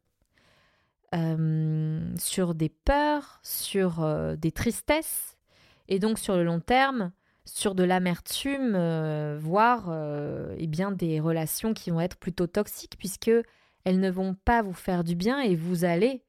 euh, 1.13 2.15
sur 2.17 2.55
des 2.55 2.69
peurs, 2.69 3.39
sur 3.43 4.05
des 4.37 4.51
tristesses, 4.51 5.37
et 5.87 5.99
donc 5.99 6.19
sur 6.19 6.35
le 6.35 6.43
long 6.43 6.59
terme, 6.59 7.11
sur 7.49 7.75
de 7.75 7.83
l'amertume, 7.83 8.73
euh, 8.75 9.37
voire 9.41 9.87
euh, 9.89 10.55
eh 10.57 10.67
bien 10.67 10.91
des 10.91 11.19
relations 11.19 11.73
qui 11.73 11.89
vont 11.91 12.01
être 12.01 12.17
plutôt 12.17 12.47
toxiques 12.47 12.95
puisque 12.97 13.31
elles 13.83 13.99
ne 13.99 14.09
vont 14.09 14.35
pas 14.45 14.61
vous 14.61 14.73
faire 14.73 15.03
du 15.03 15.15
bien 15.15 15.39
et 15.39 15.55
vous 15.55 15.85
allez 15.85 16.23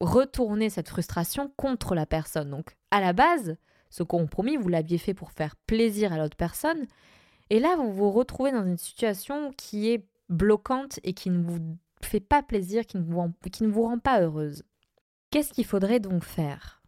retourner 0.00 0.70
cette 0.70 0.88
frustration 0.88 1.52
contre 1.56 1.94
la 1.94 2.06
personne. 2.06 2.50
Donc 2.50 2.76
à 2.90 3.00
la 3.00 3.12
base, 3.12 3.56
ce 3.90 4.02
compromis, 4.02 4.56
vous 4.56 4.68
l'aviez 4.68 4.98
fait 4.98 5.14
pour 5.14 5.32
faire 5.32 5.56
plaisir 5.66 6.12
à 6.12 6.18
l'autre 6.18 6.36
personne 6.36 6.86
et 7.50 7.60
là 7.60 7.76
vous 7.76 7.92
vous 7.92 8.10
retrouvez 8.10 8.52
dans 8.52 8.66
une 8.66 8.78
situation 8.78 9.52
qui 9.56 9.90
est 9.90 10.06
bloquante 10.28 11.00
et 11.04 11.12
qui 11.12 11.30
ne 11.30 11.42
vous 11.42 11.76
fait 12.02 12.20
pas 12.20 12.42
plaisir, 12.42 12.86
qui 12.86 12.98
ne 12.98 13.02
vous, 13.02 13.32
qui 13.50 13.64
ne 13.64 13.68
vous 13.68 13.82
rend 13.82 13.98
pas 13.98 14.20
heureuse. 14.20 14.64
Qu'est-ce 15.30 15.52
qu'il 15.52 15.64
faudrait 15.64 16.00
donc 16.00 16.24
faire? 16.24 16.81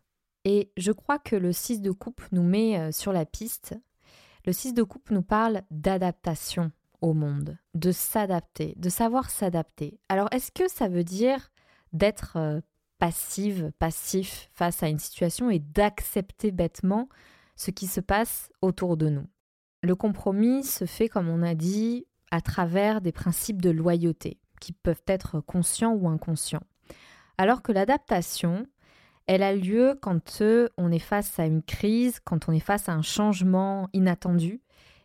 Et 0.44 0.70
je 0.76 0.92
crois 0.92 1.18
que 1.18 1.36
le 1.36 1.52
6 1.52 1.80
de 1.80 1.90
coupe 1.90 2.22
nous 2.32 2.42
met 2.42 2.78
euh, 2.78 2.92
sur 2.92 3.12
la 3.12 3.24
piste. 3.24 3.74
Le 4.46 4.52
6 4.52 4.74
de 4.74 4.82
coupe 4.82 5.10
nous 5.10 5.22
parle 5.22 5.62
d'adaptation 5.70 6.70
au 7.00 7.14
monde, 7.14 7.58
de 7.74 7.92
s'adapter, 7.92 8.74
de 8.76 8.88
savoir 8.88 9.30
s'adapter. 9.30 9.98
Alors 10.08 10.28
est-ce 10.32 10.52
que 10.52 10.68
ça 10.68 10.88
veut 10.88 11.04
dire 11.04 11.50
d'être 11.92 12.36
euh, 12.36 12.60
passive, 12.98 13.72
passif 13.78 14.50
face 14.52 14.82
à 14.82 14.88
une 14.88 14.98
situation 14.98 15.50
et 15.50 15.58
d'accepter 15.58 16.50
bêtement 16.50 17.08
ce 17.56 17.70
qui 17.70 17.86
se 17.86 18.00
passe 18.00 18.50
autour 18.60 18.96
de 18.96 19.08
nous? 19.08 19.26
Le 19.82 19.94
compromis 19.94 20.64
se 20.64 20.86
fait, 20.86 21.08
comme 21.08 21.28
on 21.28 21.42
a 21.42 21.54
dit, 21.54 22.06
à 22.30 22.40
travers 22.40 23.00
des 23.00 23.12
principes 23.12 23.60
de 23.60 23.70
loyauté 23.70 24.38
qui 24.60 24.72
peuvent 24.72 25.02
être 25.06 25.40
conscients 25.40 25.92
ou 25.92 26.08
inconscients. 26.08 26.62
Alors 27.36 27.62
que 27.62 27.72
l'adaptation, 27.72 28.66
elle 29.26 29.42
a 29.42 29.54
lieu 29.54 29.98
quand 30.00 30.40
euh, 30.40 30.68
on 30.76 30.92
est 30.92 30.98
face 30.98 31.38
à 31.38 31.46
une 31.46 31.62
crise, 31.62 32.20
quand 32.24 32.48
on 32.48 32.52
est 32.52 32.60
face 32.60 32.88
à 32.88 32.92
un 32.92 33.02
changement 33.02 33.88
inattendu, 33.92 34.60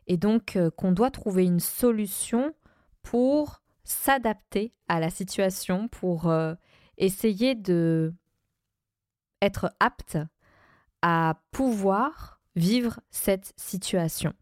et 0.08 0.18
donc 0.18 0.56
euh, 0.56 0.70
qu'on 0.72 0.92
doit 0.92 1.12
trouver 1.12 1.46
une 1.46 1.60
solution 1.60 2.54
pour 3.02 3.62
s'adapter 3.84 4.74
à 4.88 5.00
la 5.00 5.10
situation, 5.10 5.88
pour 5.88 6.30
euh, 6.30 6.54
essayer 6.98 7.56
de 7.56 8.14
être 9.42 9.74
apte 9.80 10.18
à 11.02 11.40
pouvoir 11.52 12.42
vivre 12.56 13.00
cette 13.10 13.54
situation. 13.56 14.34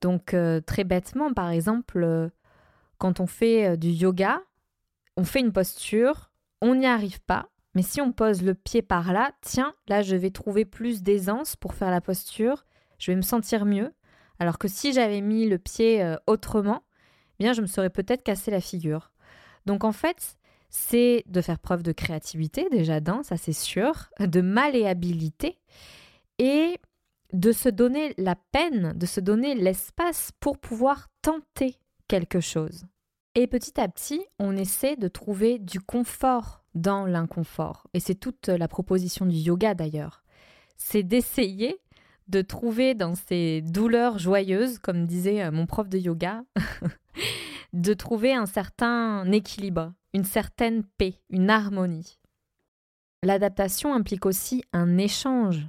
Donc 0.00 0.36
très 0.66 0.84
bêtement, 0.84 1.32
par 1.32 1.48
exemple, 1.48 2.28
quand 2.98 3.20
on 3.20 3.26
fait 3.26 3.78
du 3.78 3.88
yoga, 3.88 4.42
on 5.16 5.24
fait 5.24 5.40
une 5.40 5.52
posture, 5.52 6.32
on 6.60 6.74
n'y 6.74 6.86
arrive 6.86 7.22
pas, 7.22 7.48
mais 7.74 7.82
si 7.82 8.00
on 8.00 8.12
pose 8.12 8.42
le 8.42 8.54
pied 8.54 8.82
par 8.82 9.12
là, 9.12 9.32
tiens, 9.40 9.74
là 9.88 10.02
je 10.02 10.16
vais 10.16 10.30
trouver 10.30 10.64
plus 10.64 11.02
d'aisance 11.02 11.56
pour 11.56 11.74
faire 11.74 11.90
la 11.90 12.00
posture, 12.00 12.64
je 12.98 13.10
vais 13.10 13.16
me 13.16 13.22
sentir 13.22 13.64
mieux. 13.64 13.92
Alors 14.38 14.58
que 14.58 14.68
si 14.68 14.92
j'avais 14.92 15.20
mis 15.20 15.48
le 15.48 15.58
pied 15.58 16.02
euh, 16.02 16.16
autrement, 16.26 16.82
eh 17.38 17.44
bien 17.44 17.52
je 17.52 17.62
me 17.62 17.66
serais 17.66 17.90
peut-être 17.90 18.22
cassé 18.22 18.50
la 18.50 18.60
figure. 18.60 19.12
Donc 19.66 19.84
en 19.84 19.92
fait, 19.92 20.36
c'est 20.68 21.24
de 21.26 21.40
faire 21.40 21.58
preuve 21.58 21.82
de 21.82 21.92
créativité 21.92 22.68
déjà 22.70 23.00
d'un, 23.00 23.22
ça 23.22 23.36
c'est 23.36 23.52
sûr, 23.52 24.10
de 24.18 24.40
malléabilité 24.40 25.58
et 26.38 26.78
de 27.32 27.52
se 27.52 27.68
donner 27.68 28.14
la 28.18 28.36
peine, 28.36 28.92
de 28.96 29.06
se 29.06 29.20
donner 29.20 29.54
l'espace 29.54 30.30
pour 30.40 30.58
pouvoir 30.58 31.08
tenter 31.22 31.76
quelque 32.06 32.40
chose. 32.40 32.86
Et 33.34 33.46
petit 33.46 33.80
à 33.80 33.88
petit, 33.88 34.24
on 34.38 34.56
essaie 34.56 34.96
de 34.96 35.08
trouver 35.08 35.58
du 35.58 35.80
confort 35.80 36.62
dans 36.74 37.04
l'inconfort. 37.04 37.88
Et 37.92 38.00
c'est 38.00 38.14
toute 38.14 38.48
la 38.48 38.68
proposition 38.68 39.26
du 39.26 39.36
yoga 39.36 39.74
d'ailleurs. 39.74 40.22
C'est 40.76 41.02
d'essayer 41.02 41.80
de 42.28 42.42
trouver 42.42 42.94
dans 42.94 43.14
ces 43.14 43.60
douleurs 43.62 44.18
joyeuses, 44.18 44.78
comme 44.78 45.06
disait 45.06 45.42
euh, 45.42 45.50
mon 45.50 45.66
prof 45.66 45.88
de 45.88 45.98
yoga, 45.98 46.44
de 47.72 47.92
trouver 47.92 48.32
un 48.32 48.46
certain 48.46 49.30
équilibre, 49.30 49.92
une 50.14 50.24
certaine 50.24 50.84
paix, 50.96 51.20
une 51.28 51.50
harmonie. 51.50 52.18
L'adaptation 53.22 53.94
implique 53.94 54.26
aussi 54.26 54.62
un 54.72 54.96
échange. 54.96 55.66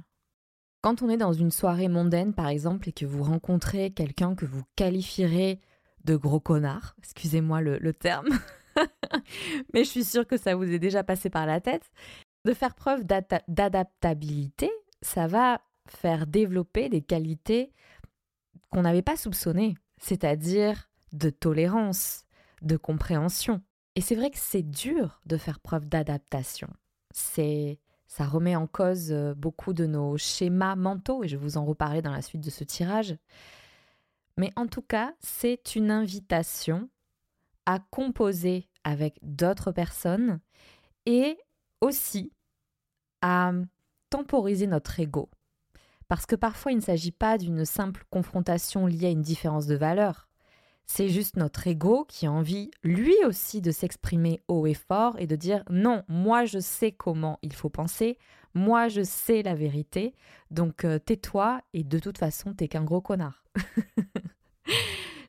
Quand 0.82 1.02
on 1.02 1.08
est 1.08 1.16
dans 1.16 1.32
une 1.32 1.50
soirée 1.50 1.88
mondaine, 1.88 2.32
par 2.32 2.48
exemple, 2.48 2.88
et 2.88 2.92
que 2.92 3.06
vous 3.06 3.22
rencontrez 3.22 3.90
quelqu'un 3.90 4.34
que 4.34 4.46
vous 4.46 4.62
qualifierez 4.76 5.60
de 6.06 6.16
gros 6.16 6.40
connard, 6.40 6.94
excusez-moi 6.98 7.60
le, 7.60 7.92
terme, 7.92 8.28
mais 9.74 9.84
je 9.84 9.90
suis 9.90 10.04
sûre 10.04 10.26
que 10.26 10.36
ça 10.36 10.54
vous 10.54 10.70
est 10.72 10.78
déjà 10.78 11.02
passé 11.02 11.28
par 11.28 11.46
la 11.46 11.60
tête, 11.60 11.90
de 12.44 12.54
faire 12.54 12.74
preuve 12.74 13.04
d'adaptabilité, 13.04 14.70
ça 15.02 15.26
va 15.26 15.60
faire 15.88 16.26
développer 16.26 16.88
des 16.88 17.02
qualités 17.02 17.72
qu'on 18.70 18.82
n'avait 18.82 19.02
pas 19.02 19.16
soupçonnées, 19.16 19.74
c'est-à-dire 19.98 20.88
de 21.12 21.28
tolérance, 21.28 22.24
de 22.62 22.76
compréhension. 22.76 23.60
Et 23.96 24.00
c'est 24.00 24.14
vrai 24.14 24.30
que 24.30 24.38
c'est 24.38 24.62
dur 24.62 25.20
de 25.26 25.36
faire 25.36 25.58
preuve 25.58 25.86
d'adaptation. 25.86 26.68
C'est 27.12 27.78
Ça 28.06 28.26
remet 28.26 28.54
en 28.54 28.66
cause 28.66 29.10
euh, 29.10 29.34
beaucoup 29.34 29.72
de 29.72 29.86
nos 29.86 30.16
schémas 30.16 30.76
mentaux 30.76 31.24
et 31.24 31.28
je 31.28 31.36
vous 31.36 31.56
en 31.56 31.64
reparler 31.64 32.02
dans 32.02 32.12
la 32.12 32.22
suite 32.22 32.44
de 32.44 32.50
ce 32.50 32.62
tirage. 32.62 33.16
Mais 34.36 34.52
en 34.56 34.66
tout 34.66 34.82
cas, 34.82 35.14
c'est 35.20 35.76
une 35.76 35.90
invitation 35.90 36.90
à 37.64 37.78
composer 37.78 38.68
avec 38.84 39.18
d'autres 39.22 39.72
personnes 39.72 40.40
et 41.06 41.38
aussi 41.80 42.32
à 43.22 43.52
temporiser 44.10 44.66
notre 44.66 45.00
ego. 45.00 45.30
Parce 46.08 46.26
que 46.26 46.36
parfois, 46.36 46.72
il 46.72 46.76
ne 46.76 46.82
s'agit 46.82 47.12
pas 47.12 47.38
d'une 47.38 47.64
simple 47.64 48.04
confrontation 48.10 48.86
liée 48.86 49.06
à 49.06 49.10
une 49.10 49.22
différence 49.22 49.66
de 49.66 49.74
valeur. 49.74 50.28
C'est 50.86 51.08
juste 51.08 51.36
notre 51.36 51.66
ego 51.66 52.04
qui 52.08 52.26
a 52.26 52.32
envie, 52.32 52.70
lui 52.84 53.16
aussi, 53.26 53.60
de 53.60 53.72
s'exprimer 53.72 54.40
haut 54.46 54.66
et 54.66 54.74
fort 54.74 55.18
et 55.18 55.26
de 55.26 55.34
dire 55.34 55.64
non, 55.68 56.04
moi 56.06 56.44
je 56.44 56.60
sais 56.60 56.92
comment 56.92 57.40
il 57.42 57.52
faut 57.52 57.68
penser, 57.68 58.18
moi 58.54 58.86
je 58.86 59.02
sais 59.02 59.42
la 59.42 59.56
vérité, 59.56 60.14
donc 60.52 60.84
euh, 60.84 61.00
tais-toi 61.00 61.60
et 61.74 61.82
de 61.82 61.98
toute 61.98 62.18
façon, 62.18 62.54
t'es 62.54 62.68
qu'un 62.68 62.84
gros 62.84 63.00
connard. 63.00 63.44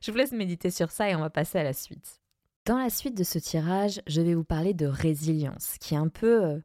je 0.00 0.12
vous 0.12 0.16
laisse 0.16 0.32
méditer 0.32 0.70
sur 0.70 0.92
ça 0.92 1.10
et 1.10 1.16
on 1.16 1.20
va 1.20 1.30
passer 1.30 1.58
à 1.58 1.64
la 1.64 1.72
suite. 1.72 2.20
Dans 2.64 2.78
la 2.78 2.88
suite 2.88 3.16
de 3.16 3.24
ce 3.24 3.40
tirage, 3.40 4.00
je 4.06 4.20
vais 4.20 4.34
vous 4.34 4.44
parler 4.44 4.74
de 4.74 4.86
résilience, 4.86 5.76
qui 5.80 5.94
est 5.94 5.98
un 5.98 6.08
peu, 6.08 6.44
euh, 6.44 6.58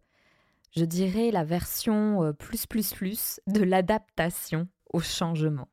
je 0.76 0.86
dirais, 0.86 1.32
la 1.32 1.44
version 1.44 2.24
euh, 2.24 2.32
plus 2.32 2.68
plus 2.68 2.94
plus 2.94 3.40
de 3.48 3.64
l'adaptation 3.64 4.68
au 4.94 5.00
changement 5.00 5.68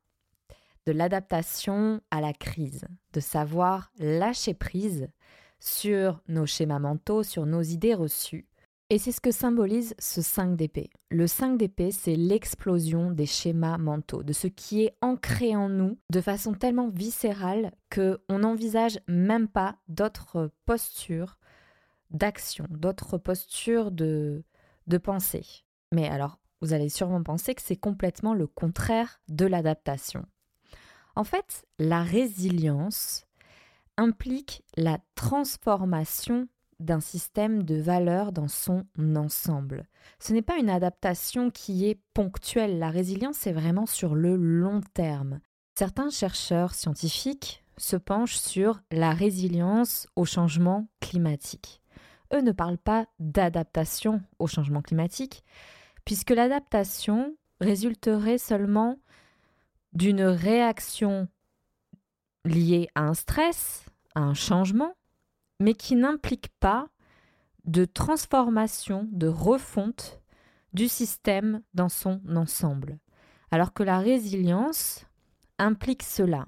de 0.86 0.92
l'adaptation 0.92 2.00
à 2.10 2.20
la 2.20 2.32
crise, 2.32 2.86
de 3.12 3.20
savoir 3.20 3.92
lâcher 3.98 4.54
prise 4.54 5.08
sur 5.58 6.22
nos 6.28 6.46
schémas 6.46 6.78
mentaux, 6.78 7.22
sur 7.22 7.46
nos 7.46 7.62
idées 7.62 7.94
reçues. 7.94 8.46
Et 8.92 8.98
c'est 8.98 9.12
ce 9.12 9.20
que 9.20 9.30
symbolise 9.30 9.94
ce 10.00 10.20
5 10.20 10.56
d'épée. 10.56 10.90
Le 11.10 11.28
5 11.28 11.56
d'épée, 11.56 11.92
c'est 11.92 12.16
l'explosion 12.16 13.12
des 13.12 13.26
schémas 13.26 13.78
mentaux, 13.78 14.24
de 14.24 14.32
ce 14.32 14.48
qui 14.48 14.82
est 14.82 14.96
ancré 15.00 15.54
en 15.54 15.68
nous 15.68 15.96
de 16.10 16.20
façon 16.20 16.54
tellement 16.54 16.88
viscérale 16.88 17.72
que 17.88 18.20
on 18.28 18.40
n'envisage 18.40 18.98
même 19.06 19.46
pas 19.46 19.76
d'autres 19.86 20.50
postures 20.66 21.38
d'action, 22.10 22.66
d'autres 22.68 23.16
postures 23.16 23.92
de, 23.92 24.42
de 24.88 24.98
pensée. 24.98 25.46
Mais 25.92 26.08
alors, 26.08 26.40
vous 26.60 26.72
allez 26.72 26.88
sûrement 26.88 27.22
penser 27.22 27.54
que 27.54 27.62
c'est 27.62 27.76
complètement 27.76 28.34
le 28.34 28.48
contraire 28.48 29.20
de 29.28 29.46
l'adaptation. 29.46 30.26
En 31.20 31.24
fait, 31.24 31.66
la 31.78 32.02
résilience 32.02 33.26
implique 33.98 34.64
la 34.78 35.00
transformation 35.16 36.48
d'un 36.78 37.00
système 37.00 37.62
de 37.62 37.74
valeurs 37.74 38.32
dans 38.32 38.48
son 38.48 38.86
ensemble. 39.14 39.86
Ce 40.18 40.32
n'est 40.32 40.40
pas 40.40 40.56
une 40.56 40.70
adaptation 40.70 41.50
qui 41.50 41.86
est 41.86 42.00
ponctuelle. 42.14 42.78
La 42.78 42.88
résilience, 42.88 43.36
c'est 43.36 43.52
vraiment 43.52 43.84
sur 43.84 44.14
le 44.14 44.34
long 44.34 44.80
terme. 44.94 45.40
Certains 45.78 46.08
chercheurs 46.08 46.72
scientifiques 46.72 47.64
se 47.76 47.96
penchent 47.96 48.38
sur 48.38 48.80
la 48.90 49.10
résilience 49.10 50.08
au 50.16 50.24
changement 50.24 50.88
climatique. 51.00 51.82
Eux 52.32 52.40
ne 52.40 52.52
parlent 52.52 52.78
pas 52.78 53.04
d'adaptation 53.18 54.22
au 54.38 54.46
changement 54.46 54.80
climatique, 54.80 55.44
puisque 56.06 56.30
l'adaptation 56.30 57.36
résulterait 57.60 58.38
seulement 58.38 58.96
d'une 59.92 60.22
réaction 60.22 61.28
liée 62.44 62.88
à 62.94 63.02
un 63.02 63.14
stress, 63.14 63.86
à 64.14 64.20
un 64.20 64.34
changement, 64.34 64.94
mais 65.60 65.74
qui 65.74 65.94
n'implique 65.94 66.48
pas 66.60 66.88
de 67.64 67.84
transformation, 67.84 69.08
de 69.12 69.26
refonte 69.26 70.20
du 70.72 70.88
système 70.88 71.62
dans 71.74 71.88
son 71.88 72.20
ensemble. 72.34 72.98
Alors 73.50 73.72
que 73.72 73.82
la 73.82 73.98
résilience 73.98 75.04
implique 75.58 76.02
cela. 76.02 76.46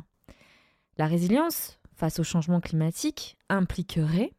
La 0.97 1.07
résilience 1.07 1.79
face 1.95 2.19
au 2.19 2.25
changement 2.25 2.61
climatique 2.61 3.37
impliquerait 3.49 4.33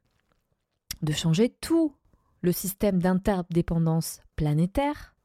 de 1.02 1.12
changer 1.12 1.50
tout 1.50 1.96
le 2.42 2.52
système 2.52 3.02
d'interdépendance 3.02 4.22
planétaire, 4.36 5.16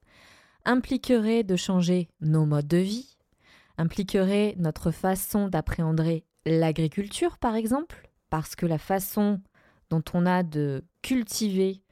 impliquerait 0.64 1.44
de 1.44 1.56
changer 1.56 2.08
nos 2.20 2.46
modes 2.46 2.68
de 2.68 2.78
vie, 2.78 3.17
impliquerait 3.78 4.54
notre 4.58 4.90
façon 4.90 5.48
d'appréhender 5.48 6.24
l'agriculture, 6.44 7.38
par 7.38 7.54
exemple, 7.54 8.10
parce 8.30 8.56
que 8.56 8.66
la 8.66 8.78
façon 8.78 9.40
dont 9.90 10.02
on 10.12 10.26
a 10.26 10.42
de 10.42 10.84
cultiver 11.02 11.82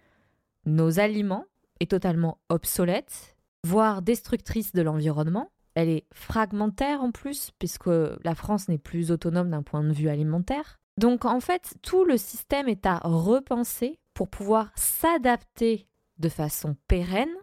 nos 0.66 0.98
aliments 0.98 1.46
est 1.80 1.90
totalement 1.90 2.38
obsolète, 2.48 3.36
voire 3.64 4.02
destructrice 4.02 4.72
de 4.72 4.82
l'environnement. 4.82 5.50
Elle 5.74 5.88
est 5.88 6.06
fragmentaire 6.12 7.02
en 7.02 7.12
plus, 7.12 7.50
puisque 7.58 7.86
la 7.86 8.34
France 8.34 8.68
n'est 8.68 8.78
plus 8.78 9.10
autonome 9.10 9.50
d'un 9.50 9.62
point 9.62 9.84
de 9.84 9.92
vue 9.92 10.08
alimentaire. 10.08 10.80
Donc 10.98 11.24
en 11.24 11.40
fait, 11.40 11.74
tout 11.82 12.04
le 12.04 12.16
système 12.16 12.68
est 12.68 12.86
à 12.86 12.98
repenser 13.04 14.00
pour 14.14 14.28
pouvoir 14.28 14.72
s'adapter 14.74 15.86
de 16.18 16.28
façon 16.30 16.76
pérenne 16.88 17.34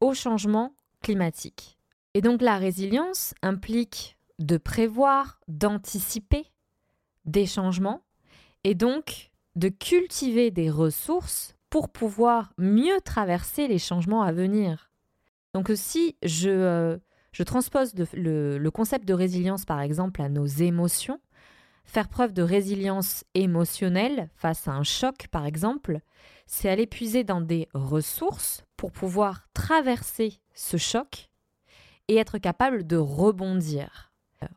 au 0.00 0.14
changement 0.14 0.74
climatique. 1.02 1.77
Et 2.18 2.20
donc 2.20 2.42
la 2.42 2.58
résilience 2.58 3.32
implique 3.42 4.18
de 4.40 4.56
prévoir, 4.56 5.38
d'anticiper 5.46 6.46
des 7.26 7.46
changements 7.46 8.02
et 8.64 8.74
donc 8.74 9.30
de 9.54 9.68
cultiver 9.68 10.50
des 10.50 10.68
ressources 10.68 11.54
pour 11.70 11.90
pouvoir 11.90 12.52
mieux 12.58 13.00
traverser 13.04 13.68
les 13.68 13.78
changements 13.78 14.22
à 14.22 14.32
venir. 14.32 14.90
Donc 15.54 15.70
si 15.76 16.16
je, 16.24 16.50
euh, 16.50 16.98
je 17.30 17.44
transpose 17.44 17.94
le, 18.12 18.58
le 18.58 18.70
concept 18.72 19.06
de 19.06 19.14
résilience 19.14 19.64
par 19.64 19.80
exemple 19.80 20.20
à 20.20 20.28
nos 20.28 20.44
émotions, 20.44 21.20
faire 21.84 22.08
preuve 22.08 22.32
de 22.32 22.42
résilience 22.42 23.22
émotionnelle 23.34 24.28
face 24.34 24.66
à 24.66 24.72
un 24.72 24.82
choc 24.82 25.28
par 25.30 25.46
exemple, 25.46 26.00
c'est 26.48 26.68
aller 26.68 26.88
puiser 26.88 27.22
dans 27.22 27.40
des 27.40 27.68
ressources 27.74 28.64
pour 28.76 28.90
pouvoir 28.90 29.46
traverser 29.54 30.40
ce 30.52 30.78
choc 30.78 31.27
et 32.08 32.16
être 32.16 32.38
capable 32.38 32.86
de 32.86 32.96
rebondir. 32.96 34.12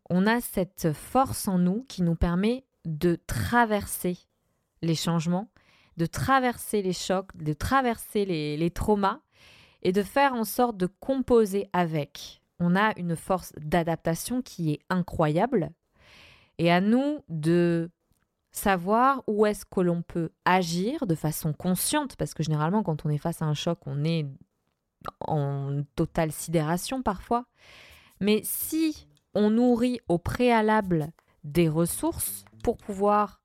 On 0.09 0.27
a 0.27 0.41
cette 0.41 0.93
force 0.93 1.47
en 1.47 1.57
nous 1.57 1.85
qui 1.87 2.01
nous 2.01 2.15
permet 2.15 2.65
de 2.85 3.19
traverser 3.27 4.17
les 4.81 4.95
changements, 4.95 5.49
de 5.97 6.05
traverser 6.05 6.81
les 6.81 6.93
chocs, 6.93 7.35
de 7.35 7.53
traverser 7.53 8.25
les, 8.25 8.71
traumas 8.71 9.19
et 9.83 9.91
de 9.91 10.03
faire 10.03 10.33
en 10.33 10.43
sorte 10.43 10.77
de 10.77 10.87
composer 10.87 11.67
avec. 11.73 12.41
On 12.59 12.75
a 12.75 12.97
une 12.97 13.15
force 13.15 13.53
d'adaptation 13.57 14.41
qui 14.41 14.71
est 14.71 14.79
incroyable 14.89 15.71
et 16.57 16.71
à 16.71 16.79
nous 16.79 17.23
de 17.29 17.89
savoir 18.51 19.23
où 19.27 19.45
est-ce 19.45 19.65
que 19.65 19.81
l'on 19.81 20.01
peut 20.01 20.29
agir 20.45 21.07
de 21.07 21.15
façon 21.15 21.53
consciente, 21.53 22.15
parce 22.17 22.33
que 22.33 22.43
généralement 22.43 22.83
quand 22.83 23.05
on 23.05 23.09
est 23.09 23.17
face 23.17 23.41
à 23.41 23.45
un 23.45 23.53
choc, 23.53 23.79
on 23.85 24.03
est 24.03 24.27
en 25.21 25.83
totale 25.95 26.31
sidération 26.31 27.01
parfois. 27.01 27.45
Mais 28.19 28.41
si 28.43 29.07
on 29.33 29.49
nourrit 29.49 29.99
au 30.07 30.17
préalable 30.17 31.11
des 31.43 31.69
ressources 31.69 32.45
pour 32.63 32.77
pouvoir 32.77 33.41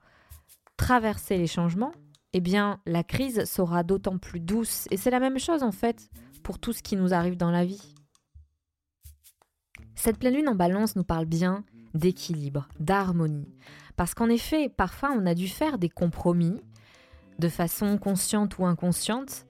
traverser 0.76 1.38
les 1.38 1.46
changements, 1.46 1.92
eh 2.32 2.40
bien 2.40 2.80
la 2.86 3.02
crise 3.02 3.44
sera 3.44 3.82
d'autant 3.82 4.18
plus 4.18 4.40
douce. 4.40 4.86
Et 4.90 4.96
c'est 4.96 5.10
la 5.10 5.20
même 5.20 5.38
chose 5.38 5.62
en 5.62 5.72
fait 5.72 6.10
pour 6.42 6.58
tout 6.58 6.72
ce 6.72 6.82
qui 6.82 6.96
nous 6.96 7.14
arrive 7.14 7.36
dans 7.36 7.50
la 7.50 7.64
vie. 7.64 7.94
Cette 9.94 10.18
pleine 10.18 10.34
lune 10.34 10.48
en 10.48 10.54
balance 10.54 10.94
nous 10.94 11.04
parle 11.04 11.24
bien 11.24 11.64
d'équilibre, 11.94 12.68
d'harmonie. 12.78 13.48
Parce 13.96 14.12
qu'en 14.12 14.28
effet, 14.28 14.68
parfois 14.68 15.10
on 15.16 15.24
a 15.24 15.34
dû 15.34 15.48
faire 15.48 15.78
des 15.78 15.88
compromis, 15.88 16.60
de 17.38 17.48
façon 17.48 17.96
consciente 17.96 18.58
ou 18.58 18.66
inconsciente, 18.66 19.46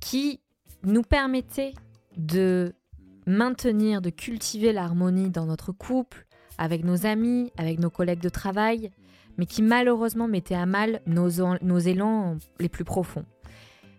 qui 0.00 0.40
nous 0.82 1.02
permettait 1.02 1.74
de 2.16 2.74
maintenir, 3.26 4.00
de 4.00 4.10
cultiver 4.10 4.72
l'harmonie 4.72 5.30
dans 5.30 5.46
notre 5.46 5.72
couple, 5.72 6.26
avec 6.58 6.84
nos 6.84 7.06
amis, 7.06 7.52
avec 7.58 7.78
nos 7.78 7.90
collègues 7.90 8.20
de 8.20 8.28
travail, 8.28 8.90
mais 9.36 9.46
qui 9.46 9.62
malheureusement 9.62 10.28
mettait 10.28 10.54
à 10.54 10.66
mal 10.66 11.00
nos, 11.06 11.28
nos 11.60 11.78
élans 11.78 12.38
les 12.58 12.68
plus 12.68 12.84
profonds. 12.84 13.26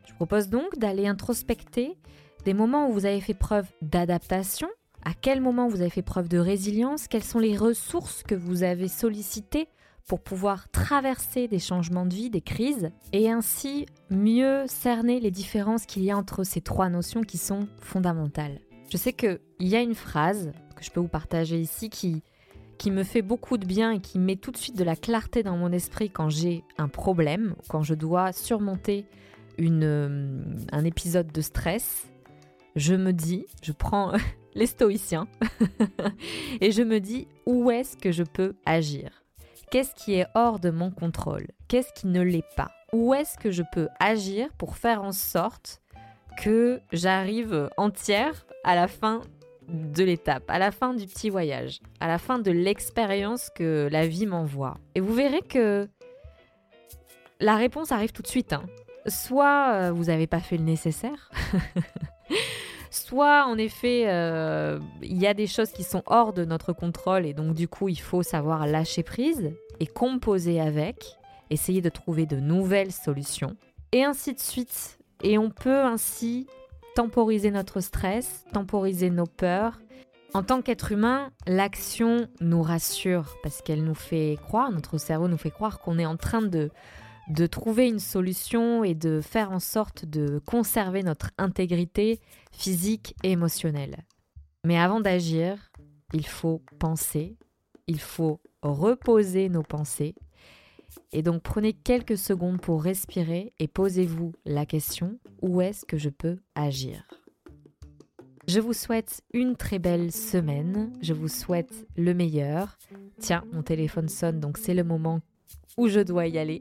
Je 0.05 0.13
propose 0.13 0.49
donc 0.49 0.77
d'aller 0.77 1.07
introspecter 1.07 1.97
des 2.45 2.53
moments 2.53 2.89
où 2.89 2.93
vous 2.93 3.05
avez 3.05 3.21
fait 3.21 3.33
preuve 3.33 3.67
d'adaptation, 3.81 4.69
à 5.03 5.11
quel 5.13 5.41
moment 5.41 5.67
vous 5.67 5.81
avez 5.81 5.89
fait 5.89 6.01
preuve 6.01 6.27
de 6.27 6.37
résilience, 6.37 7.07
quelles 7.07 7.23
sont 7.23 7.39
les 7.39 7.55
ressources 7.55 8.23
que 8.23 8.35
vous 8.35 8.63
avez 8.63 8.87
sollicitées 8.87 9.67
pour 10.08 10.22
pouvoir 10.22 10.70
traverser 10.70 11.50
des 11.50 11.60
changements 11.60 12.06
de 12.06 12.13
vie, 12.13 12.30
des 12.30 12.41
crises, 12.41 12.91
et 13.12 13.30
ainsi 13.30 13.86
mieux 14.10 14.63
cerner 14.67 15.20
les 15.20 15.32
différences 15.32 15.86
qu'il 15.86 16.04
y 16.04 16.12
a 16.12 16.17
entre 16.17 16.46
ces 16.46 16.62
trois 16.62 16.89
notions 16.89 17.22
qui 17.22 17.38
sont 17.38 17.67
fondamentales. 17.82 18.60
Je 18.89 18.96
sais 18.96 19.12
qu'il 19.12 19.39
y 19.60 19.76
a 19.76 19.82
une 19.82 19.96
phrase 19.96 20.54
que 20.78 20.84
je 20.84 20.91
peux 20.91 21.02
vous 21.02 21.10
partager 21.10 21.60
ici 21.60 21.89
qui, 21.89 22.24
qui 22.78 22.89
me 22.89 23.04
fait 23.04 23.22
beaucoup 23.22 23.58
de 23.58 23.65
bien 23.65 23.91
et 23.91 24.00
qui 24.00 24.17
met 24.17 24.38
tout 24.38 24.52
de 24.52 24.58
suite 24.58 24.78
de 24.78 24.84
la 24.86 24.96
clarté 24.96 25.43
dans 25.43 25.58
mon 25.58 25.74
esprit 25.74 26.10
quand 26.10 26.30
j'ai 26.30 26.63
un 26.78 26.88
problème, 26.88 27.56
quand 27.67 27.84
je 27.84 27.93
dois 27.93 28.32
surmonter 28.32 29.06
une, 29.58 29.84
euh, 29.84 30.41
un 30.72 30.86
épisode 30.86 31.32
de 31.34 31.41
stress. 31.41 32.08
je 32.78 32.96
me 32.96 33.12
dis, 33.12 33.46
je 33.62 33.74
prends 33.74 34.13
les 34.56 34.67
stoïciens, 34.67 35.28
et 36.62 36.72
je 36.72 36.84
me 36.84 37.00
dis 37.00 37.28
où 37.46 37.70
est-ce 37.72 37.98
que 37.98 38.13
je 38.13 38.24
peux 38.24 38.56
agir? 38.65 39.26
Qu'est-ce 39.69 39.93
qui 39.95 40.13
est 40.15 40.27
hors 40.34 40.60
de 40.60 40.69
mon 40.69 40.91
contrôle? 40.91 41.47
Qu'est-ce 41.67 41.91
qui 41.91 42.08
ne 42.08 42.21
l'est 42.21 42.56
pas? 42.56 42.71
Où 42.93 43.13
est-ce 43.13 43.38
que 43.38 43.51
je 43.51 43.63
peux 43.73 43.89
agir 43.99 44.47
pour 44.58 44.77
faire 44.77 45.03
en 45.03 45.12
sorte 45.12 45.82
que 46.41 46.80
j'arrive 46.93 47.69
entière 47.75 48.45
à 48.63 48.75
la 48.75 48.88
fin 48.88 49.21
de 49.67 50.06
l'étape, 50.06 50.45
à 50.47 50.58
la 50.58 50.71
fin 50.71 50.93
du 50.93 51.06
petit 51.06 51.30
voyage, 51.30 51.82
à 51.99 52.08
la 52.08 52.17
fin 52.17 52.39
de 52.39 52.49
l'expérience 52.49 53.49
que 53.53 53.89
la 53.91 54.08
vie 54.08 54.25
m'envoie? 54.25 54.77
Et 54.95 55.01
vous 55.01 55.13
verrez 55.13 55.41
que 55.41 55.89
la 57.41 57.58
réponse 57.58 57.91
arrive 57.91 58.13
tout 58.13 58.21
de 58.21 58.27
suite. 58.27 58.53
Hein. 58.53 58.63
Soit 59.06 59.73
euh, 59.73 59.91
vous 59.91 60.06
n'avez 60.06 60.27
pas 60.27 60.39
fait 60.39 60.56
le 60.56 60.63
nécessaire, 60.63 61.30
soit 63.08 63.46
en 63.46 63.58
effet 63.58 64.04
euh, 64.08 64.80
il 65.02 65.17
y 65.17 65.28
a 65.28 65.34
des 65.34 65.48
choses 65.48 65.72
qui 65.72 65.84
sont 65.84 66.04
hors 66.08 66.34
de 66.34 66.43
notre 66.43 66.74
contrôle 66.74 67.26
et 67.26 67.34
donc 67.34 67.54
du 67.54 67.67
coup 67.67 67.88
il 67.88 68.00
faut 68.00 68.22
savoir 68.22 68.67
lâcher 68.67 69.04
prise 69.04 69.54
et 69.80 69.88
composer 69.88 70.60
avec, 70.60 71.17
essayer 71.50 71.82
de 71.82 71.89
trouver 71.89 72.26
de 72.26 72.38
nouvelles 72.38 72.91
solutions 72.91 73.56
et 73.93 74.04
ainsi 74.04 74.34
de 74.34 74.39
suite. 74.39 75.00
Et 75.24 75.38
on 75.38 75.50
peut 75.50 75.82
ainsi 75.82 76.48
temporiser 76.96 77.50
notre 77.50 77.80
stress, 77.80 78.46
temporiser 78.52 79.10
nos 79.10 79.26
peurs. 79.26 79.80
En 80.34 80.43
tant 80.43 80.62
qu'être 80.62 80.91
humain, 80.91 81.32
l'action 81.48 82.28
nous 82.41 82.62
rassure 82.62 83.38
parce 83.41 83.62
qu'elle 83.62 83.84
nous 83.84 83.96
fait 83.96 84.38
croire, 84.43 84.70
notre 84.72 84.98
cerveau 84.98 85.30
nous 85.30 85.38
fait 85.38 85.52
croire 85.52 85.80
qu'on 85.80 85.98
est 85.98 86.06
en 86.06 86.17
train 86.17 86.41
de 86.41 86.70
de 87.29 87.45
trouver 87.45 87.87
une 87.87 87.99
solution 87.99 88.83
et 88.83 88.95
de 88.95 89.21
faire 89.21 89.51
en 89.51 89.59
sorte 89.59 90.05
de 90.05 90.39
conserver 90.39 91.03
notre 91.03 91.31
intégrité 91.37 92.19
physique 92.51 93.15
et 93.23 93.31
émotionnelle. 93.31 94.05
Mais 94.63 94.77
avant 94.77 95.01
d'agir, 95.01 95.71
il 96.13 96.25
faut 96.25 96.61
penser, 96.79 97.37
il 97.87 97.99
faut 97.99 98.39
reposer 98.61 99.49
nos 99.49 99.63
pensées. 99.63 100.15
Et 101.11 101.21
donc 101.21 101.41
prenez 101.41 101.73
quelques 101.73 102.17
secondes 102.17 102.61
pour 102.61 102.83
respirer 102.83 103.53
et 103.59 103.67
posez-vous 103.67 104.33
la 104.45 104.65
question, 104.65 105.19
où 105.41 105.61
est-ce 105.61 105.85
que 105.85 105.97
je 105.97 106.09
peux 106.09 106.37
agir? 106.55 107.07
Je 108.47 108.61
vous 108.61 108.73
souhaite 108.73 109.21
une 109.33 109.57
très 109.57 109.77
belle 109.77 110.13
semaine. 110.13 110.93
Je 111.01 111.13
vous 111.13 111.27
souhaite 111.27 111.85
le 111.97 112.13
meilleur. 112.13 112.77
Tiens, 113.19 113.43
mon 113.51 113.61
téléphone 113.61 114.07
sonne, 114.07 114.39
donc 114.39 114.57
c'est 114.57 114.73
le 114.73 114.85
moment 114.85 115.19
où 115.77 115.87
je 115.87 115.99
dois 115.99 116.27
y 116.27 116.37
aller. 116.37 116.59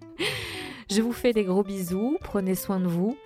je 0.90 1.00
vous 1.00 1.12
fais 1.12 1.32
des 1.32 1.44
gros 1.44 1.64
bisous, 1.64 2.18
prenez 2.20 2.54
soin 2.54 2.80
de 2.80 2.86
vous. 2.86 3.16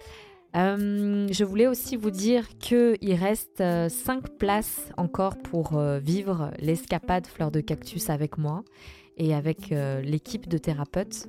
Euh, 0.57 1.27
je 1.31 1.45
voulais 1.45 1.67
aussi 1.67 1.97
vous 1.97 2.11
dire 2.11 2.49
qu'il 2.59 3.15
reste 3.15 3.59
5 3.59 3.61
euh, 3.61 4.21
places 4.39 4.91
encore 4.97 5.37
pour 5.37 5.77
euh, 5.77 5.99
vivre 5.99 6.51
l'escapade 6.59 7.27
fleur 7.27 7.51
de 7.51 7.61
cactus 7.61 8.09
avec 8.09 8.39
moi 8.39 8.65
et 9.19 9.35
avec 9.35 9.71
l'équipe 9.71 10.49
de 10.49 10.59
thérapeutes, 10.59 11.27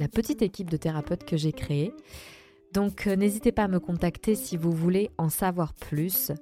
la 0.00 0.08
petite 0.08 0.40
équipe 0.40 0.70
de 0.70 0.78
thérapeutes 0.78 1.24
que 1.24 1.36
j'ai 1.36 1.52
créée. 1.52 1.92
Donc 2.72 3.06
n'hésitez 3.06 3.52
pas 3.52 3.64
à 3.64 3.68
me 3.68 3.78
contacter 3.78 4.34
si 4.34 4.56
vous 4.56 4.72
voulez 4.72 5.10
en 5.18 5.28
savoir 5.28 5.74
plus. 5.74 6.32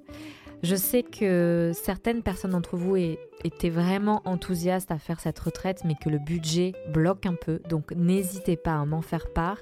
Je 0.63 0.75
sais 0.77 1.03
que 1.03 1.71
certaines 1.73 2.23
personnes 2.23 2.51
d'entre 2.51 2.77
vous 2.77 2.95
étaient 3.43 3.69
vraiment 3.69 4.21
enthousiastes 4.23 4.91
à 4.91 4.97
faire 4.97 5.19
cette 5.19 5.37
retraite, 5.37 5.81
mais 5.83 5.95
que 5.95 6.09
le 6.09 6.19
budget 6.19 6.71
bloque 6.93 7.25
un 7.25 7.35
peu. 7.35 7.59
Donc 7.67 7.91
n'hésitez 7.91 8.55
pas 8.55 8.75
à 8.75 8.85
m'en 8.85 9.01
faire 9.01 9.33
part 9.33 9.59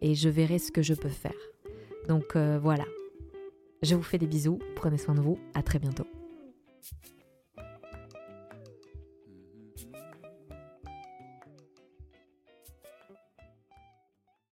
et 0.00 0.16
je 0.16 0.28
verrai 0.28 0.58
ce 0.58 0.72
que 0.72 0.82
je 0.82 0.94
peux 0.94 1.08
faire. 1.08 1.38
Donc 2.08 2.34
euh, 2.34 2.58
voilà. 2.60 2.84
Je 3.82 3.94
vous 3.94 4.02
fais 4.02 4.18
des 4.18 4.26
bisous, 4.26 4.58
prenez 4.74 4.98
soin 4.98 5.14
de 5.14 5.20
vous, 5.20 5.38
à 5.54 5.62
très 5.62 5.78
bientôt. 5.78 6.06